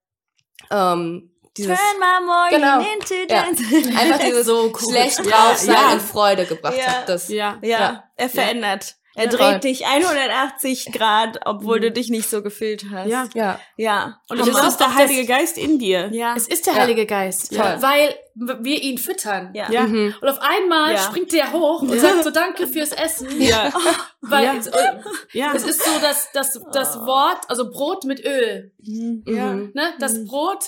[0.72, 2.80] ähm, dieses, Turn my morning Genau.
[2.94, 3.44] into Ja.
[3.44, 3.64] dance.
[4.00, 4.92] einfach dieses So cool.
[4.92, 5.94] schlecht Ja, drauf sein ja.
[5.94, 6.86] in Freude gebracht Ja.
[6.88, 7.10] hat.
[7.10, 7.58] Das, Ja.
[7.62, 8.04] Ja, Ja.
[8.18, 8.96] er verändert.
[9.16, 9.30] Er Ja.
[9.30, 9.60] dreht Voll.
[9.62, 13.08] dich 180 Grad, obwohl du dich nicht so gefühlt hast.
[13.10, 13.28] Ja.
[13.34, 13.60] ja.
[13.78, 14.20] Ja.
[14.30, 16.10] Und das ist der Heilige Geist in dir.
[16.12, 16.34] Ja.
[16.36, 16.80] Es ist der Ja.
[16.82, 17.78] Heilige Geist, Voll.
[17.80, 19.52] weil wir ihn füttern.
[19.54, 19.72] Ja.
[19.72, 19.84] Ja.
[19.84, 20.14] Mhm.
[20.20, 21.00] Und auf einmal Ja.
[21.00, 23.42] springt der hoch und sagt so Danke fürs Essen.
[23.42, 23.72] Ja.
[24.22, 24.54] Weil Ja.
[24.60, 24.70] es,
[25.34, 25.54] Ja.
[25.56, 29.54] es ist so, dass das, das Wort, also Brot mit Öl, Ja.
[29.54, 29.72] Mhm.
[29.74, 29.94] ne?
[30.00, 30.66] Das Brot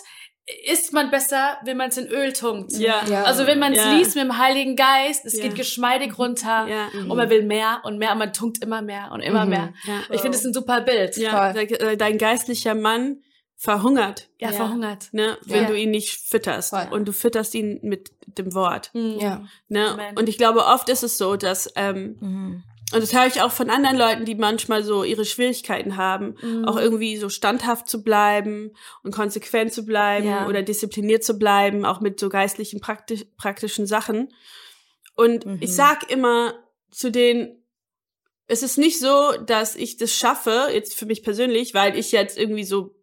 [0.65, 2.71] isst man besser, wenn man es in Öl tunkt.
[2.73, 3.01] Ja.
[3.10, 3.23] Ja.
[3.23, 3.91] Also wenn man es Ja.
[3.91, 5.43] liest mit dem Heiligen Geist, es Ja.
[5.43, 6.88] geht geschmeidig runter Ja.
[6.93, 9.49] und man will mehr und mehr und man tunkt immer mehr und immer Mhm.
[9.49, 9.73] mehr.
[9.86, 9.99] Ja.
[10.10, 11.17] Ich finde es ein super Bild.
[11.17, 11.51] Ja.
[11.53, 11.65] Voll.
[11.65, 13.21] De- Dein geistlicher Mann
[13.57, 14.55] verhungert, Ja, Ja.
[14.55, 15.10] verhungert.
[15.12, 15.67] ne, wenn Ja.
[15.67, 16.69] du ihn nicht fütterst.
[16.69, 16.88] Voll.
[16.91, 18.91] Und du fütterst ihn mit dem Wort.
[18.93, 19.45] Ja.
[19.67, 19.89] Ne?
[19.91, 20.15] Amen.
[20.17, 22.63] Und ich glaube, oft ist es so, dass, ähm, Mhm.
[22.93, 26.65] Und das höre ich auch von anderen Leuten, die manchmal so ihre Schwierigkeiten haben, Mhm.
[26.65, 28.71] auch irgendwie so standhaft zu bleiben
[29.04, 30.47] und konsequent zu bleiben Ja.
[30.47, 34.34] oder diszipliniert zu bleiben, auch mit so geistlichen, praktisch, praktischen Sachen.
[35.15, 35.58] Und Mhm.
[35.62, 36.54] ich sag immer
[36.91, 37.63] zu denen,
[38.47, 42.38] es ist nicht so, dass ich das schaffe, jetzt für mich persönlich, weil ich jetzt
[42.38, 42.95] irgendwie so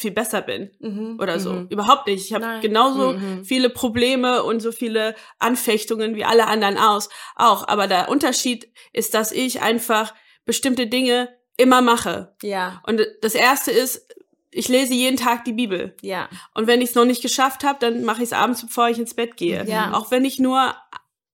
[0.00, 1.18] viel besser bin Mhm.
[1.20, 1.52] oder so.
[1.52, 1.66] Mhm.
[1.68, 2.26] Überhaupt nicht.
[2.26, 3.44] Ich habe genauso Mhm.
[3.44, 7.68] viele Probleme und so viele Anfechtungen wie alle anderen aus auch.
[7.68, 12.34] Aber der Unterschied ist, dass ich einfach bestimmte Dinge immer mache.
[12.42, 12.82] Ja.
[12.86, 14.06] Und das erste ist,
[14.50, 15.94] ich lese jeden Tag die Bibel.
[16.02, 16.28] Ja.
[16.54, 18.98] Und wenn ich es noch nicht geschafft habe, dann mache ich es abends, bevor ich
[18.98, 19.64] ins Bett gehe.
[19.68, 19.92] Ja.
[19.94, 20.74] Auch wenn ich nur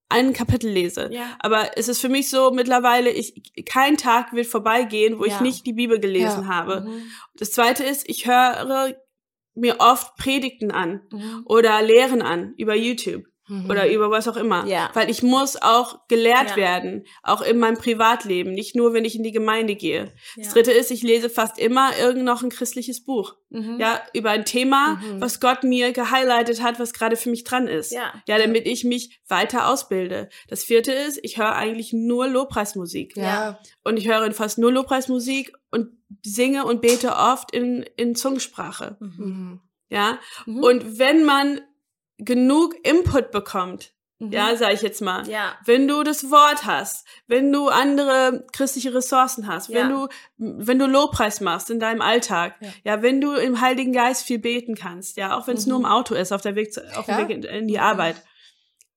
[0.08, 1.08] ein Kapitel lese.
[1.12, 1.36] Ja.
[1.40, 5.40] Aber es ist für mich so mittlerweile, ich, kein Tag wird vorbeigehen, wo ich Ja.
[5.42, 6.48] nicht die Bibel gelesen Ja.
[6.48, 6.82] habe.
[6.82, 7.02] Mhm.
[7.34, 8.94] Das zweite ist, ich höre
[9.54, 11.42] mir oft Predigten an Mhm.
[11.46, 13.70] oder Lehren an über YouTube Mhm.
[13.70, 14.66] oder über was auch immer.
[14.66, 14.90] Ja.
[14.94, 16.56] Weil ich muss auch gelehrt Ja.
[16.56, 20.12] werden, auch in meinem Privatleben, nicht nur, wenn ich in die Gemeinde gehe.
[20.36, 20.52] Das Ja.
[20.54, 23.36] dritte ist, ich lese fast immer irgend noch ein christliches Buch.
[23.50, 23.78] Mhm.
[23.78, 25.20] Ja, über ein Thema, Mhm.
[25.20, 27.92] was Gott mir gehighlightet hat, was gerade für mich dran ist.
[27.92, 28.12] Ja.
[28.26, 30.28] Ja, damit ich mich weiter ausbilde.
[30.48, 33.16] Das vierte ist, ich höre eigentlich nur Lobpreismusik.
[33.16, 33.58] ja.
[33.84, 35.90] Und ich höre fast nur Lobpreismusik und
[36.24, 38.96] singe und bete oft in, in Zungensprache.
[39.00, 39.60] Mhm.
[39.88, 40.18] Ja.
[40.46, 40.62] Mhm.
[40.64, 41.60] Und wenn man
[42.18, 45.24] genug Input bekommt, ja, sag ich jetzt mal.
[45.24, 45.30] Mhm.
[45.30, 45.54] Ja.
[45.66, 50.06] Wenn du das Wort hast, wenn du andere christliche Ressourcen hast, wenn Ja.
[50.06, 54.38] du, wenn du Lobpreis machst in deinem Alltag, ja, wenn du im Heiligen Geist viel
[54.38, 57.04] beten kannst, ja, auch wenn es nur im Auto ist, auf der Weg, zu, auf
[57.04, 57.18] dem Ja.
[57.18, 58.16] Weg in, in die Arbeit,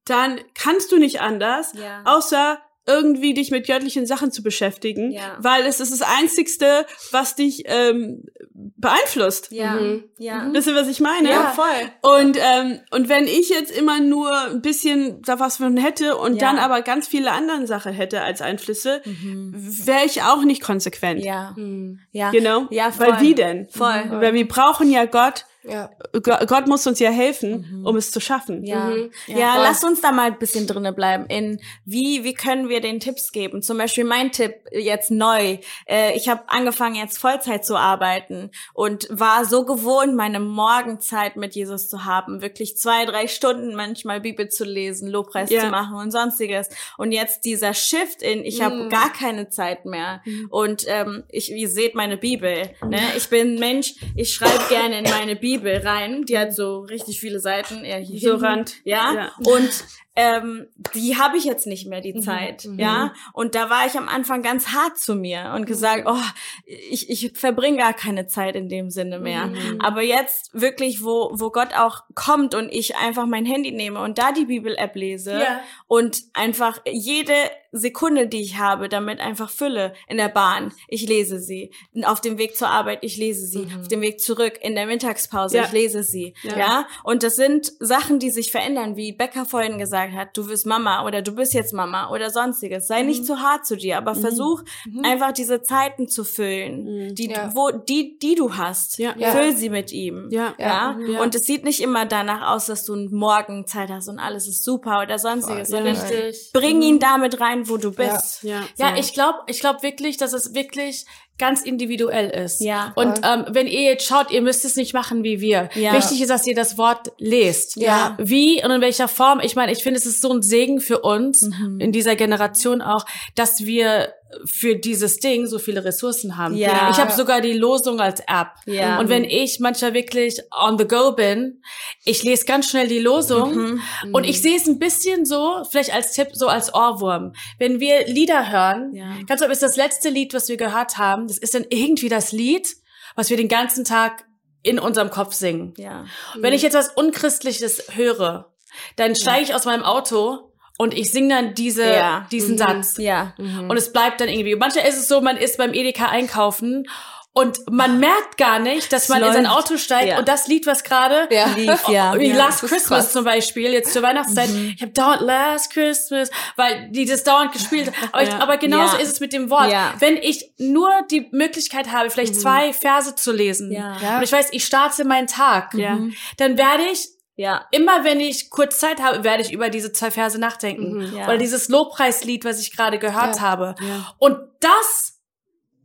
[0.06, 2.02] dann kannst du nicht anders, Ja.
[2.06, 5.38] außer irgendwie dich mit göttlichen Sachen zu beschäftigen, Ja.
[5.40, 8.24] weil es ist das Einzigste, was dich ähm,
[8.54, 9.52] beeinflusst.
[9.52, 9.74] Ja.
[9.76, 10.04] Mhm.
[10.18, 10.50] Ja.
[10.52, 11.30] Wisst ihr, was ich meine?
[11.30, 12.20] Ja, voll.
[12.20, 16.42] Und, ähm, und wenn ich jetzt immer nur ein bisschen da was von hätte und
[16.42, 16.48] Ja.
[16.48, 21.24] dann aber ganz viele andere Sachen hätte als Einflüsse, wäre ich auch nicht konsequent.
[21.24, 21.54] Ja.
[21.56, 22.00] Mhm.
[22.12, 22.32] Ja.
[22.32, 22.68] You know?
[22.72, 23.08] Ja, voll.
[23.08, 23.68] Weil wie denn?
[23.70, 24.04] Voll.
[24.10, 25.46] Weil wir brauchen ja Gott.
[25.64, 25.90] Ja.
[26.14, 28.64] Go- Gott muss uns ja helfen, um es zu schaffen.
[28.64, 29.12] Ja, Mhm.
[29.28, 31.26] ja, Ja, lass uns da mal ein bisschen drinne bleiben.
[31.28, 33.62] In wie wie können wir den Tipps geben?
[33.62, 35.58] Zum Beispiel mein Tipp jetzt neu.
[35.86, 41.56] Äh, ich habe angefangen jetzt Vollzeit zu arbeiten und war so gewohnt, meine Morgenzeit mit
[41.56, 45.60] Jesus zu haben, wirklich zwei drei Stunden manchmal Bibel zu lesen, Lobpreis Ja.
[45.62, 46.70] zu machen und sonstiges.
[46.98, 48.90] Und jetzt dieser Shift in, ich habe Mhm.
[48.90, 50.22] gar keine Zeit mehr.
[50.50, 52.70] Und ähm, ich, ihr seht meine Bibel.
[52.88, 53.00] Ne?
[53.18, 53.96] Ich bin Mensch.
[54.16, 56.26] Ich schreibe gerne in meine Bibel rein.
[56.26, 57.84] Die hat so richtig viele Seiten.
[57.86, 58.36] Ja, hier So.
[58.36, 58.76] Rand.
[58.84, 59.14] Ja.
[59.14, 59.32] Ja.
[59.38, 59.86] Und
[60.20, 62.68] ähm, die habe ich jetzt nicht mehr, die Zeit.
[62.76, 63.14] Ja.
[63.32, 66.18] Und da war ich am Anfang ganz hart zu mir und gesagt, oh,
[66.66, 69.50] ich, ich verbringe gar keine Zeit in dem Sinne mehr.
[69.80, 74.18] Aber jetzt wirklich, wo, wo Gott auch kommt und ich einfach mein Handy nehme und
[74.18, 75.62] da die Bibel-App lese Ja.
[75.88, 77.34] und einfach jede
[77.72, 80.74] Sekunde, die ich habe, damit einfach fülle in der Bahn.
[80.88, 81.72] Ich lese sie.
[82.04, 83.68] Auf dem Weg zur Arbeit, ich lese sie.
[83.80, 85.66] Auf dem Weg zurück, in der Mittagspause, Ja.
[85.66, 86.34] ich lese sie.
[86.42, 86.58] Ja.
[86.58, 86.88] Ja.
[87.04, 91.06] Und das sind Sachen, die sich verändern, wie Becker vorhin gesagt hat, du wirst Mama
[91.06, 92.88] oder du bist jetzt Mama oder sonstiges.
[92.88, 94.64] Sei nicht zu hart zu dir, aber versuch
[95.04, 97.52] einfach diese Zeiten zu füllen, die, Ja.
[97.54, 98.98] wo, die, die du hast.
[98.98, 99.14] Ja.
[99.18, 99.32] Ja.
[99.32, 100.28] Füll sie mit ihm.
[100.32, 100.54] Ja.
[100.58, 100.98] Ja.
[101.08, 101.22] Ja.
[101.22, 104.64] Und es sieht nicht immer danach aus, dass du morgen Zeit hast und alles ist
[104.64, 105.84] super oder sonstiges, Voll.
[105.84, 106.52] sondern Richtig.
[106.54, 108.44] bring ihn damit rein, wo du bist.
[108.44, 108.62] Ja.
[108.78, 111.06] Ja, ich glaube, ich glaube wirklich, dass es wirklich
[111.40, 112.62] ganz individuell ist.
[112.62, 112.92] Ja.
[112.96, 115.70] Und ähm, wenn ihr jetzt schaut, ihr müsst es nicht machen wie wir.
[115.74, 115.94] Ja.
[115.94, 117.78] Wichtig ist, dass ihr das Wort lest.
[117.78, 118.16] Ja.
[118.20, 119.40] Wie und in welcher Form.
[119.42, 121.80] Ich meine, ich finde, es ist so ein Segen für uns Mhm.
[121.80, 124.14] in dieser Generation auch, dass wir
[124.46, 126.56] für dieses Ding so viele Ressourcen haben.
[126.56, 126.90] Ja.
[126.92, 128.50] Ich habe sogar die Losung als App.
[128.66, 129.00] Ja.
[129.00, 131.62] Und wenn ich manchmal wirklich on the go bin,
[132.06, 133.82] ich lese ganz schnell die Losung Mhm.
[134.14, 137.34] und ich sehe es ein bisschen so, vielleicht als Tipp, so als Ohrwurm.
[137.58, 139.16] Wenn wir Lieder hören, Ja.
[139.28, 142.32] ganz oft ist das letzte Lied, was wir gehört haben, das ist dann irgendwie das
[142.32, 142.68] Lied,
[143.16, 144.26] was wir den ganzen Tag
[144.62, 145.74] in unserem Kopf singen.
[145.78, 146.06] Ja.
[146.38, 148.54] Wenn ich jetzt was Unchristliches höre,
[148.96, 150.49] dann steige ich aus meinem Auto
[150.82, 152.26] und ich singe dann diese, Ja.
[152.32, 152.96] diesen Satz.
[152.98, 153.34] Ja.
[153.38, 154.56] Und es bleibt dann irgendwie.
[154.56, 156.88] Manchmal ist es so, man ist beim Edeka einkaufen
[157.34, 159.56] und man merkt gar nicht, dass man in sein läuft.
[159.58, 160.20] Auto steigt Ja.
[160.20, 161.48] und das Lied, was gerade Ja.
[161.56, 162.18] Lief, ja.
[162.18, 164.50] wie Ja, Last Christmas zum Beispiel, jetzt zur Weihnachtszeit.
[164.76, 167.92] Ich habe dauernd Last Christmas, weil die das dauernd gespielt.
[168.14, 169.70] Aber, ich, aber genauso ist es mit dem Wort.
[170.00, 174.64] Wenn ich nur die Möglichkeit habe, vielleicht zwei Verse zu lesen und ich weiß, ich
[174.66, 176.00] starte meinen Tag, Ja.
[176.38, 177.66] dann werde ich Ja.
[177.72, 181.16] immer wenn ich kurz Zeit habe, werde ich über diese zwei Verse nachdenken.
[181.16, 181.24] Ja.
[181.26, 183.42] Oder dieses Lobpreislied, was ich gerade gehört Ja.
[183.42, 183.76] habe.
[184.18, 185.20] Und das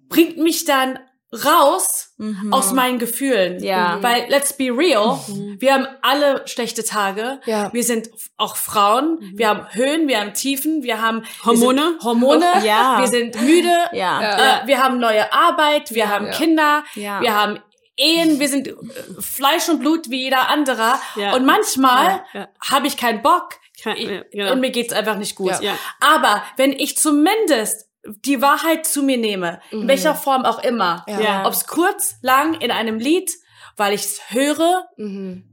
[0.09, 0.99] bringt mich dann
[1.45, 2.15] raus
[2.51, 3.59] aus meinen Gefühlen.
[3.59, 3.65] Mhm.
[3.65, 3.99] Ja.
[4.03, 5.19] Weil, let's be real,
[5.59, 7.41] wir haben alle schlechte Tage.
[7.45, 7.73] Ja.
[7.73, 9.19] Wir sind auch Frauen.
[9.35, 11.83] Wir haben Höhen, wir haben Tiefen, wir haben wir Hormone?
[11.91, 12.47] sind Hormone.
[12.65, 12.99] Ja.
[13.01, 13.75] Wir sind müde.
[13.93, 14.63] Ja.
[14.63, 15.93] Äh, wir haben neue Arbeit.
[15.95, 16.85] Wir haben Kinder.
[16.95, 17.21] Ja.
[17.21, 17.59] Wir haben
[17.97, 18.75] Ehen, wir sind äh,
[19.21, 20.95] Fleisch und Blut wie jeder andere.
[21.17, 21.35] Ja.
[21.35, 22.49] Und manchmal Ja, ja.
[22.73, 24.53] habe ich keinen Bock Kein- ich, ja, genau.
[24.53, 25.53] und mir geht's einfach nicht gut.
[26.01, 31.21] Aber wenn ich zumindest die Wahrheit zu mir nehme, in welcher Form auch immer, Ja.
[31.21, 31.47] Ja.
[31.47, 33.31] ob's kurz, lang in einem Lied,
[33.77, 35.45] weil ich's höre, Mhm.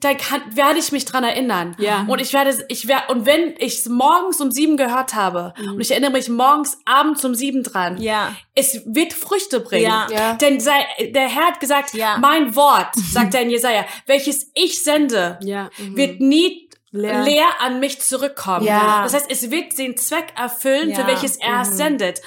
[0.00, 1.74] Dann kann, werde ich mich dran erinnern.
[1.78, 2.04] Ja.
[2.08, 5.90] Und ich werde, ich werde, und wenn ich's morgens um sieben gehört habe, und ich
[5.90, 8.34] erinnere mich morgens, abends um sieben dran, Ja.
[8.54, 9.84] es wird Früchte bringen.
[9.84, 10.06] Ja.
[10.10, 10.34] Ja.
[10.34, 12.16] Denn sei, der Herr hat gesagt, Ja.
[12.18, 15.68] mein Wort, sagt er in Jesaja, welches ich sende, Ja.
[15.78, 17.22] wird nie Leer.
[17.22, 17.46] leer.
[17.60, 18.64] an mich zurückkommen.
[18.64, 19.02] Ja.
[19.02, 21.06] Das heißt, es wird den Zweck erfüllen, für Ja.
[21.08, 22.20] welches er es sendet.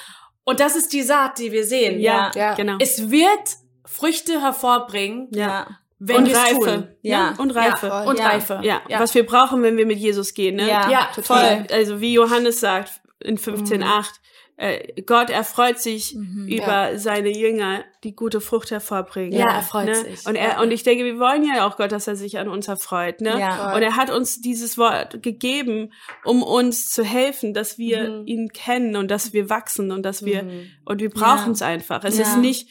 [0.44, 2.00] Und das ist die Saat, die wir sehen.
[2.00, 2.32] Ja.
[2.36, 2.54] Ja.
[2.56, 2.76] Genau.
[2.80, 5.68] Es wird Früchte hervorbringen, Ja.
[6.04, 6.56] Wenn und Reife.
[6.56, 6.88] tun.
[7.02, 7.32] Ja.
[7.32, 7.36] Ne?
[7.38, 7.88] Und Reife.
[7.90, 8.08] voll.
[8.08, 8.28] Und Ja.
[8.28, 8.60] Reife.
[8.64, 10.56] Ja, was wir brauchen, wenn wir mit Jesus gehen.
[10.56, 10.68] Ne?
[10.68, 10.90] Ja.
[10.90, 11.66] Ja, voll.
[11.72, 14.10] Also wie Johannes sagt in 15,8,
[14.58, 16.16] äh, Gott erfreut sich
[16.48, 19.32] über seine Jünger, die gute Frucht hervorbringen.
[19.32, 19.96] Ja, er freut ne?
[19.96, 20.26] sich.
[20.28, 22.68] Und, er, und ich denke, wir wollen ja auch Gott, dass er sich an uns
[22.68, 23.22] erfreut.
[23.22, 23.40] Ne?
[23.40, 23.56] Ja.
[23.70, 23.74] Voll.
[23.78, 25.92] Und er hat uns dieses Wort gegeben,
[26.26, 28.28] um uns zu helfen, dass wir Mhm.
[28.28, 30.46] ihn kennen und dass wir wachsen und dass wir,
[30.86, 32.04] und wir brauchen es einfach.
[32.04, 32.24] Es Ja.
[32.24, 32.70] ist nicht,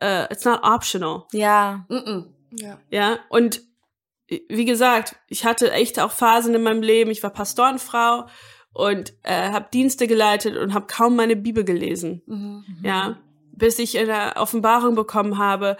[0.00, 1.24] äh, it's not optional.
[1.32, 1.86] Ja.
[1.88, 2.26] Mm-mm.
[2.52, 2.78] Ja.
[2.90, 3.62] Ja, und
[4.48, 7.10] wie gesagt, ich hatte echt auch Phasen in meinem Leben.
[7.10, 8.26] Ich war Pastorenfrau
[8.72, 12.22] und äh, habe Dienste geleitet und habe kaum meine Bibel gelesen.
[12.26, 12.64] Mhm.
[12.82, 13.18] Ja,
[13.54, 15.76] bis ich eine Offenbarung bekommen habe,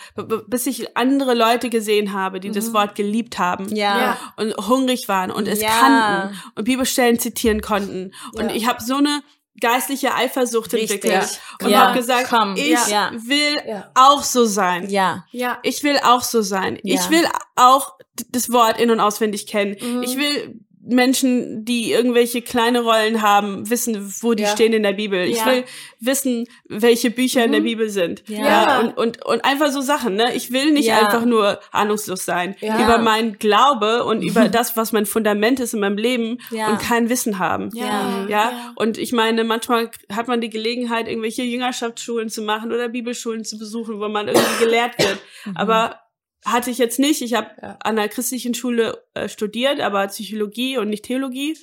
[0.47, 3.77] bis ich andere Leute gesehen habe, die das Wort geliebt haben Mhm.
[3.77, 4.19] Ja.
[4.37, 5.71] und hungrig waren und es Ja.
[5.71, 8.13] kannten und Bibelstellen zitieren konnten.
[8.35, 9.23] Und ich habe so eine
[9.61, 11.05] geistliche Eifersucht Richtig.
[11.05, 11.87] entwickelt und Ja.
[11.89, 12.55] habe gesagt, Komm.
[12.57, 13.13] ich Ja.
[13.13, 13.91] will Ja.
[13.95, 14.89] auch so sein.
[14.91, 15.25] Ja.
[15.31, 15.59] Ja.
[15.63, 16.79] Ich will auch so sein.
[16.83, 16.95] Ja.
[16.95, 17.25] Ich will
[17.57, 17.95] auch
[18.31, 19.77] das Wort in- und auswendig kennen.
[19.81, 20.03] Mhm.
[20.03, 24.49] Ich will Menschen, die irgendwelche kleine Rollen haben, wissen, wo die Ja.
[24.51, 25.21] stehen in der Bibel.
[25.25, 25.47] Ich Ja.
[25.47, 25.65] will
[26.01, 28.29] wissen, welche Bücher in der Bibel sind.
[28.29, 28.35] Mhm.
[28.37, 28.45] Ja.
[28.45, 28.81] Ja.
[28.81, 30.35] und, und, und einfach so Sachen, ne?
[30.35, 32.83] Ich will nicht einfach nur ahnungslos sein Ja.
[32.83, 36.69] über mein Glaube und über das, was mein Fundament ist in meinem Leben Ja.
[36.71, 37.71] und kein Wissen haben.
[37.75, 38.27] Ja.
[38.29, 43.45] Ja, und ich meine, manchmal hat man die Gelegenheit, irgendwelche Jüngerschaftsschulen zu machen oder Bibelschulen
[43.45, 45.19] zu besuchen, wo man irgendwie gelehrt wird.
[45.55, 46.01] Aber
[46.45, 47.23] hatte ich jetzt nicht.
[47.23, 47.79] Ich habe Ja.
[47.83, 51.57] an einer christlichen Schule äh, studiert, aber Psychologie und nicht Theologie.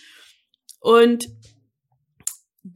[0.79, 1.27] Und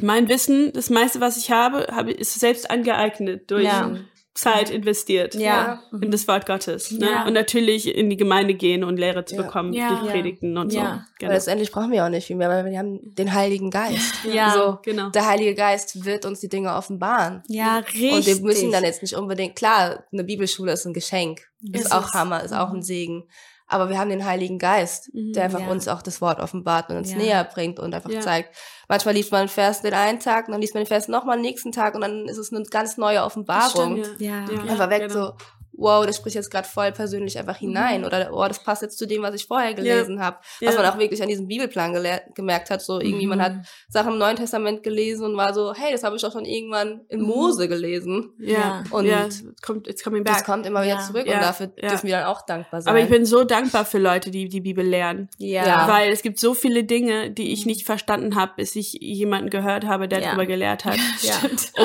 [0.01, 3.97] mein Wissen, das meiste, was ich habe, habe ist selbst angeeignet durch Ja.
[4.35, 5.83] Zeit investiert Ja.
[6.01, 6.89] in das Wort Gottes.
[6.91, 7.05] Ne?
[7.07, 7.25] Ja.
[7.27, 9.43] Und natürlich in die Gemeinde gehen und Lehre zu Ja.
[9.43, 9.89] bekommen Ja.
[9.99, 10.11] durch.
[10.11, 10.81] Predigten und Ja.
[10.81, 10.87] so.
[10.87, 11.31] Aber Genau.
[11.33, 14.25] letztendlich brauchen wir auch nicht viel mehr, weil wir haben den Heiligen Geist.
[14.33, 14.51] Ja.
[14.53, 15.09] So, Genau.
[15.09, 17.43] der Heilige Geist wird uns die Dinge offenbaren.
[17.47, 18.11] Ja, richtig.
[18.13, 21.41] Und wir müssen dann jetzt nicht unbedingt, klar, eine Bibelschule ist ein Geschenk,
[21.71, 22.13] ist, Ist auch es.
[22.13, 23.25] Hammer, ist auch ein Segen.
[23.67, 25.67] Aber wir haben den Heiligen Geist, der einfach Ja.
[25.69, 27.17] uns auch das Wort offenbart und uns Ja.
[27.17, 28.19] näher bringt und einfach Ja.
[28.19, 28.55] zeigt.
[28.93, 31.37] Manchmal liest man einen Vers den einen Tag, und dann liest man den Vers nochmal
[31.37, 34.03] den nächsten Tag und dann ist es eine ganz neue Offenbarung.
[34.03, 34.45] Stimmt, Ja.
[34.45, 34.71] Ja.
[34.71, 35.13] Einfach weg genau.
[35.13, 35.33] so,
[35.75, 39.07] wow, das spricht jetzt gerade voll persönlich einfach hinein oder oh, das passt jetzt zu
[39.07, 40.37] dem, was ich vorher gelesen habe.
[40.61, 40.81] Was Ja.
[40.81, 41.93] man auch wirklich an diesem Bibelplan
[42.35, 43.53] gemerkt hat, so irgendwie man hat
[43.89, 47.01] Sachen im Neuen Testament gelesen und war so, hey, das habe ich auch schon irgendwann
[47.09, 48.31] in Mose gelesen.
[48.37, 49.27] Ja, Und ja,
[49.61, 50.33] kommt, it's coming back.
[50.35, 50.99] Das kommt immer wieder Ja.
[50.99, 51.35] zurück Ja.
[51.35, 51.89] und dafür Ja.
[51.89, 52.89] dürfen wir dann auch dankbar sein.
[52.91, 55.29] Aber ich bin so dankbar für Leute, die die Bibel lernen.
[55.37, 55.65] Ja.
[55.65, 55.87] Ja.
[55.87, 59.85] Weil es gibt so viele Dinge, die ich nicht verstanden habe, bis ich jemanden gehört
[59.85, 60.25] habe, der Ja.
[60.27, 60.97] darüber gelehrt hat.
[61.23, 61.35] Ja.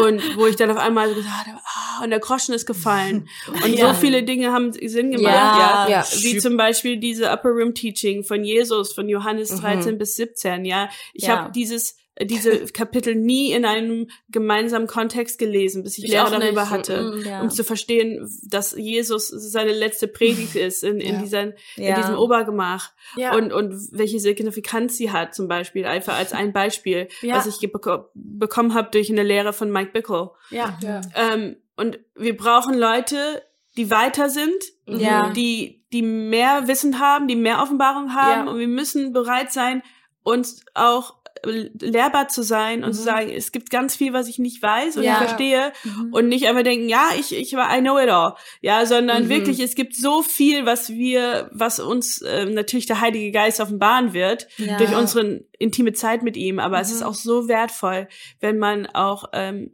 [0.01, 3.29] Und wo ich dann auf einmal so gesagt habe, ah, und der Groschen ist gefallen.
[3.65, 3.78] Und Ja.
[3.81, 5.87] So viele Dinge haben Sinn gemacht, Ja.
[5.89, 6.01] ja.
[6.01, 6.07] Ja.
[6.23, 9.61] Wie zum Beispiel diese Upper Room Teaching von Jesus, von Johannes Mhm.
[9.61, 10.89] 13 bis 17, ja.
[11.13, 11.37] Ich Ja.
[11.39, 16.31] habe dieses diese Kapitel nie in einem gemeinsamen Kontext gelesen, bis ich, Ich Lehre auch
[16.33, 16.71] darüber nicht.
[16.73, 17.41] hatte, Mhm, ja.
[17.43, 21.21] um zu verstehen, dass Jesus seine letzte Predigt ist in, in, Ja.
[21.21, 21.95] dieser, in Ja.
[21.97, 23.37] diesem Obergemach Ja.
[23.37, 27.37] und, und welche Signifikanz sie hat, zum Beispiel, einfach als ein Beispiel, Ja.
[27.37, 30.31] was ich beko bekommen habe durch eine Lehre von Mike Bickle.
[30.51, 30.77] ja.
[30.83, 31.01] ja.
[31.15, 33.45] Ähm, und wir brauchen Leute,
[33.79, 35.31] die weiter sind, Ja.
[35.31, 38.53] die, die mehr Wissen haben, die mehr Offenbarung haben Ja.
[38.53, 39.83] und wir müssen bereit sein,
[40.23, 41.15] uns auch
[41.45, 44.97] äh, lehrbar zu sein und zu sagen, es gibt ganz viel, was ich nicht weiß
[44.97, 45.13] und Ja.
[45.13, 45.73] ich verstehe
[46.11, 48.35] und nicht einfach denken, ja, ich, ich war, I know it all.
[48.61, 49.29] Ja, sondern Mhm.
[49.29, 54.13] wirklich, es gibt so viel, was wir, was uns äh, natürlich der Heilige Geist offenbaren
[54.15, 54.79] wird Ja.
[54.79, 56.59] durch unsere intime Zeit mit ihm.
[56.59, 57.07] Aber es ist Mhm.
[57.07, 58.09] auch so wertvoll,
[58.41, 59.71] wenn man auch ähm,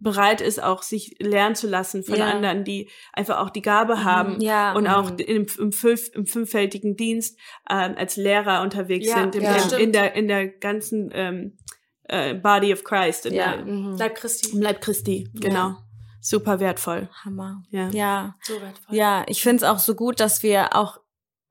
[0.00, 2.26] bereit ist, auch sich lernen zu lassen von Ja.
[2.30, 4.72] anderen, die einfach auch die Gabe haben Ja.
[4.72, 9.42] und auch im, im, fünf, im fünffältigen Dienst ähm, als Lehrer unterwegs Ja, sind, im,
[9.42, 9.56] ja.
[9.56, 11.56] im, in, der, in der ganzen ähm,
[12.04, 13.56] äh, Body of Christ, in Ja.
[13.56, 13.96] der, Mhm.
[13.98, 14.50] Leib Christi.
[14.52, 15.76] im Leib Christi, genau.
[16.22, 17.08] Super wertvoll.
[17.24, 17.62] Hammer.
[17.70, 17.88] Ja.
[17.90, 18.34] Ja.
[18.42, 18.94] So wertvoll.
[18.94, 20.99] Ja, ich finde es auch so gut, dass wir auch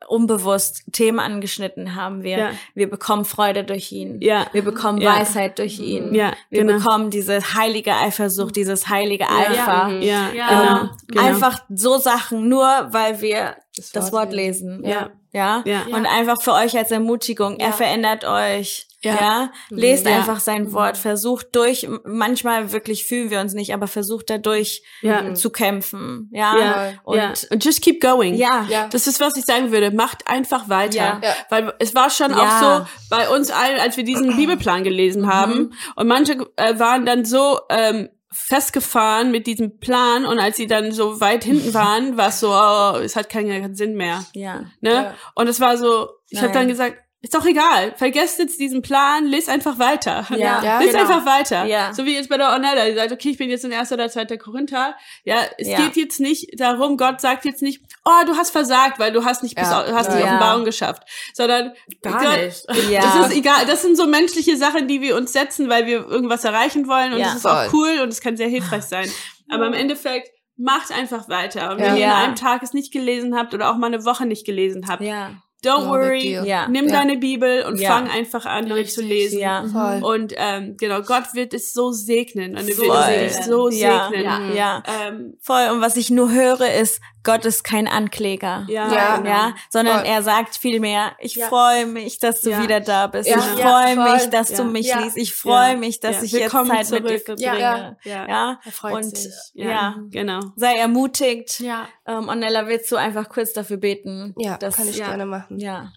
[0.07, 2.23] unbewusst Themen angeschnitten haben.
[2.23, 2.49] Wir, Ja.
[2.73, 4.21] wir bekommen Freude durch ihn.
[4.21, 4.47] Ja.
[4.53, 5.19] Wir bekommen Ja.
[5.19, 6.13] Weisheit durch ihn.
[6.15, 6.77] Ja, Wir genau.
[6.79, 9.89] bekommen diese heilige Eifersucht, dieses heilige Eifer.
[9.99, 10.47] Ja, Ja.
[10.49, 10.81] genau.
[10.81, 11.23] Ähm, genau.
[11.23, 14.83] Einfach so Sachen, nur weil wir das, Das Wort lesen.
[14.85, 15.09] Ja.
[15.31, 15.61] Ja?
[15.65, 15.83] Ja.
[15.91, 18.87] Und einfach für euch als Ermutigung, er verändert euch.
[19.01, 19.15] Ja.
[19.15, 19.51] Ja.
[19.69, 20.17] Lest Ja.
[20.17, 25.33] einfach sein Wort, versucht durch, manchmal wirklich fühlen wir uns nicht, aber versucht dadurch Ja.
[25.35, 26.29] zu kämpfen.
[26.33, 26.57] Ja.
[26.57, 26.91] Ja.
[27.03, 27.33] Und ja.
[27.51, 28.33] Und just keep going.
[28.33, 28.65] ja.
[28.67, 28.87] Ja.
[28.91, 29.91] Das ist, was ich sagen würde.
[29.91, 30.97] Macht einfach weiter.
[30.97, 31.21] Ja.
[31.23, 31.33] Ja.
[31.49, 32.37] Weil es war schon Ja.
[32.37, 35.73] auch so bei uns allen, als wir diesen Bibelplan gelesen haben.
[35.95, 40.91] Und manche äh, waren dann so ähm, festgefahren mit diesem Plan und als sie dann
[40.91, 44.23] so weit hinten waren, war es so, oh, es hat keinen Sinn mehr.
[44.33, 44.65] Ja.
[44.81, 44.93] Ne?
[44.93, 45.15] Ja.
[45.35, 49.25] Und es war so, ich habe dann gesagt, ist doch egal, vergesst jetzt diesen Plan,
[49.25, 50.25] lest einfach weiter.
[50.29, 50.63] Ja.
[50.63, 51.01] Ja, lest genau.
[51.03, 51.65] einfach weiter.
[51.65, 51.93] Ja.
[51.93, 53.91] So wie jetzt bei der Ornella, die sagt, okay, ich bin jetzt in 1.
[53.91, 54.25] oder 2.
[54.37, 54.95] Korinther.
[55.25, 55.77] Ja, es Ja.
[55.81, 59.43] geht jetzt nicht darum, Gott sagt jetzt nicht, oh, du hast versagt, weil du hast
[59.43, 59.83] nicht, bis, Ja.
[59.83, 60.23] du hast die.
[60.23, 61.03] Offenbarung geschafft.
[61.33, 62.65] Sondern Gar Gott, nicht.
[62.89, 63.01] Ja.
[63.01, 63.65] das ist egal.
[63.65, 67.11] Das sind so menschliche Sachen, die wir uns setzen, weil wir irgendwas erreichen wollen.
[67.13, 67.25] Und Ja.
[67.27, 69.11] das ist auch cool und es kann sehr hilfreich sein.
[69.49, 70.29] Aber im Endeffekt,
[70.61, 71.71] macht einfach weiter.
[71.71, 71.91] Und wenn Ja.
[71.91, 72.23] ihr in Ja.
[72.23, 75.31] einem Tag es nicht gelesen habt oder auch mal eine Woche nicht gelesen habt, Ja.
[75.63, 76.39] Don't No worry.
[76.45, 76.67] Ja.
[76.69, 76.91] nimm Ja.
[76.93, 77.89] deine Bibel und Ja.
[77.89, 79.39] fang einfach an, neu zu lesen.
[79.39, 79.65] Ja.
[79.67, 80.03] Voll.
[80.03, 82.51] Und ähm, genau, Gott wird es so segnen.
[82.57, 84.09] Und er wird es so Ja.
[84.09, 84.23] segnen.
[84.23, 84.53] Ja.
[84.53, 84.83] ja.
[85.07, 85.67] Ähm, Voll.
[85.71, 88.65] Und was ich nur höre, ist, Gott ist kein Ankläger.
[88.69, 89.17] ja, Ja.
[89.17, 89.29] genau.
[89.29, 90.07] Ja, sondern Voll.
[90.07, 91.47] er sagt vielmehr, ich Ja.
[91.49, 92.63] freue mich, dass du Ja.
[92.63, 93.29] wieder da bist.
[93.29, 93.37] Ja.
[93.37, 94.99] Ich freue mich, dass du mich Ja.
[95.01, 95.17] liest.
[95.17, 95.77] Ich freue Ja.
[95.77, 96.23] mich, dass Ja.
[96.23, 97.25] ich jetzt Willkommen Zeit mit dir zurück.
[97.25, 97.57] verbringe.
[97.59, 97.95] Ja.
[98.05, 98.27] Ja.
[98.27, 98.59] Ja.
[98.63, 99.33] Er freut Und sich.
[99.53, 99.95] ja.
[100.09, 100.39] genau.
[100.55, 101.59] sei ermutigt.
[101.59, 101.87] Ja.
[102.09, 104.33] Ähm, Ornella, willst du einfach kurz dafür beten?
[104.37, 105.09] Ja, dass, kann ich ja.
[105.09, 105.59] gerne machen.
[105.59, 105.93] Ja.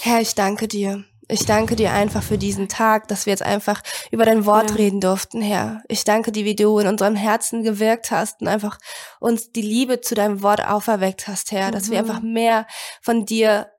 [0.00, 1.04] Herr, ich danke dir.
[1.30, 4.76] Ich danke dir einfach für diesen Tag, dass wir jetzt einfach über dein Wort Ja.
[4.76, 5.82] reden durften, Herr.
[5.88, 8.78] Ich danke dir, wie du in unserem Herzen gewirkt hast und einfach
[9.20, 12.66] uns die Liebe zu deinem Wort auferweckt hast, Herr, dass wir einfach mehr
[13.02, 13.70] von dir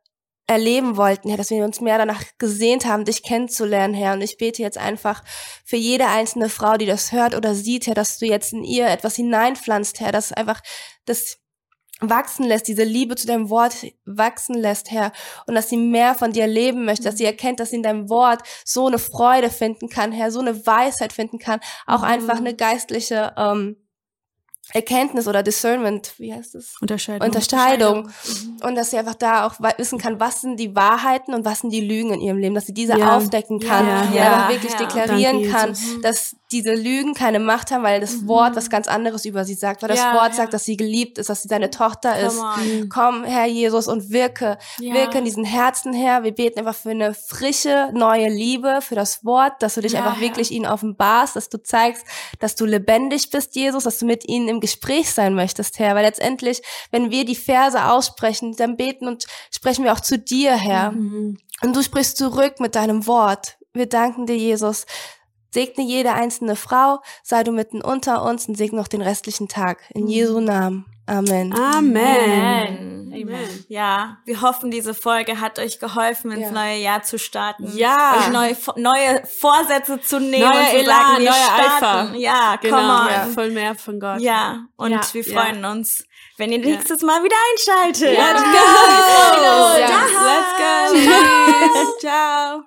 [0.50, 4.14] erleben wollten, Herr, dass wir uns mehr danach gesehnt haben, dich kennenzulernen, Herr.
[4.14, 5.24] Und ich bete jetzt einfach
[5.64, 8.88] für jede einzelne Frau, die das hört oder sieht, Herr, dass du jetzt in ihr
[8.88, 10.62] etwas hineinpflanzt, Herr, dass einfach
[11.10, 11.40] das
[12.02, 15.12] wachsen lässt, diese Liebe zu deinem Wort wachsen lässt, Herr,
[15.48, 18.10] und dass sie mehr von dir leben möchte, dass sie erkennt, dass sie in deinem
[18.10, 22.56] Wort so eine Freude finden kann, Herr, so eine Weisheit finden kann, auch einfach eine
[22.56, 23.76] geistliche ähm,
[24.74, 26.76] Erkenntnis oder Discernment, wie heißt es?
[26.82, 27.28] Unterscheidung.
[27.28, 28.10] Unterscheidung.
[28.64, 31.72] Und dass sie einfach da auch wissen kann, was sind die Wahrheiten und was sind
[31.72, 33.16] die Lügen in ihrem Leben, dass sie diese Ja.
[33.18, 34.78] aufdecken kann Ja, einfach wirklich ja.
[34.80, 36.02] deklarieren Danke, kann, Jesus.
[36.02, 39.82] dass diese Lügen keine Macht haben, weil das Wort was ganz anderes über sie sagt,
[39.84, 40.34] weil das Ja, Wort ja.
[40.34, 42.40] sagt, dass sie geliebt ist, dass sie seine Tochter Come ist.
[42.40, 42.90] on.
[42.90, 44.94] Komm, Herr Jesus, und wirke, Ja.
[44.96, 46.24] wirke in diesen Herzen, Herr.
[46.24, 50.04] Wir beten einfach für eine frische, neue Liebe, für das Wort, dass du dich Ja,
[50.04, 52.04] einfach wirklich ihnen offenbarst, dass du zeigst,
[52.40, 55.96] dass du lebendig bist, Jesus, dass du mit ihnen im Gespräch sein möchtest, Herr.
[55.96, 60.56] Weil letztendlich, wenn wir die Verse aussprechen, dann beten und sprechen wir auch zu dir,
[60.56, 60.92] Herr.
[60.92, 61.38] Mhm.
[61.62, 63.58] Und du sprichst zurück mit deinem Wort.
[63.74, 64.86] Wir danken dir, Jesus.
[65.52, 69.80] Segne jede einzelne Frau, sei du mitten unter uns und segne noch den restlichen Tag.
[69.94, 70.86] In Jesu Namen.
[71.08, 71.52] Amen.
[71.58, 72.06] Amen.
[72.06, 73.12] Amen.
[73.12, 73.66] Amen.
[73.68, 76.52] Ja, wir hoffen, diese Folge hat euch geholfen, ins Ja.
[76.52, 77.68] neue Jahr zu starten.
[77.76, 78.16] Ja.
[78.20, 82.10] Euch neue, neue Vorsätze zu nehmen Neuer und zu Elan, sagen, wir starten.
[82.12, 82.16] Eifer.
[82.18, 82.78] Ja, Genau.
[82.78, 83.08] come on.
[83.08, 83.28] Ja.
[83.34, 84.20] Voll mehr von Gott.
[84.22, 85.02] Ja, und Ja.
[85.12, 85.42] wir Ja.
[85.42, 86.06] freuen uns,
[86.38, 88.16] wenn ihr nächstes Mal wieder einschaltet.
[88.16, 89.80] Let's go.
[89.80, 89.90] Ja.
[90.94, 92.00] Let's go.
[92.00, 92.62] Ciao.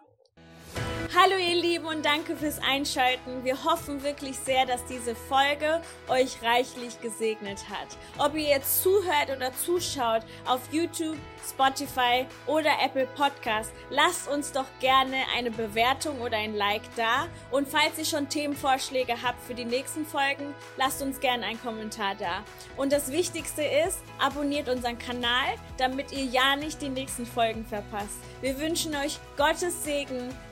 [1.15, 3.45] Hallo ihr Lieben und danke fürs Einschalten.
[3.45, 7.99] Wir hoffen wirklich sehr, dass diese Folge euch reichlich gesegnet hat.
[8.17, 14.65] Ob ihr jetzt zuhört oder zuschaut auf YouTube, Spotify oder Apple Podcast, lasst uns doch
[14.81, 17.29] gerne eine Bewertung oder ein Like da.
[17.51, 22.15] Und falls ihr schon Themenvorschläge habt für die nächsten Folgen, lasst uns gerne einen Kommentar
[22.15, 22.43] da.
[22.79, 28.17] Und das Wichtigste ist, abonniert unseren Kanal, damit ihr ja nicht die nächsten Folgen verpasst.
[28.41, 30.35] Wir wünschen euch Gottes Segen.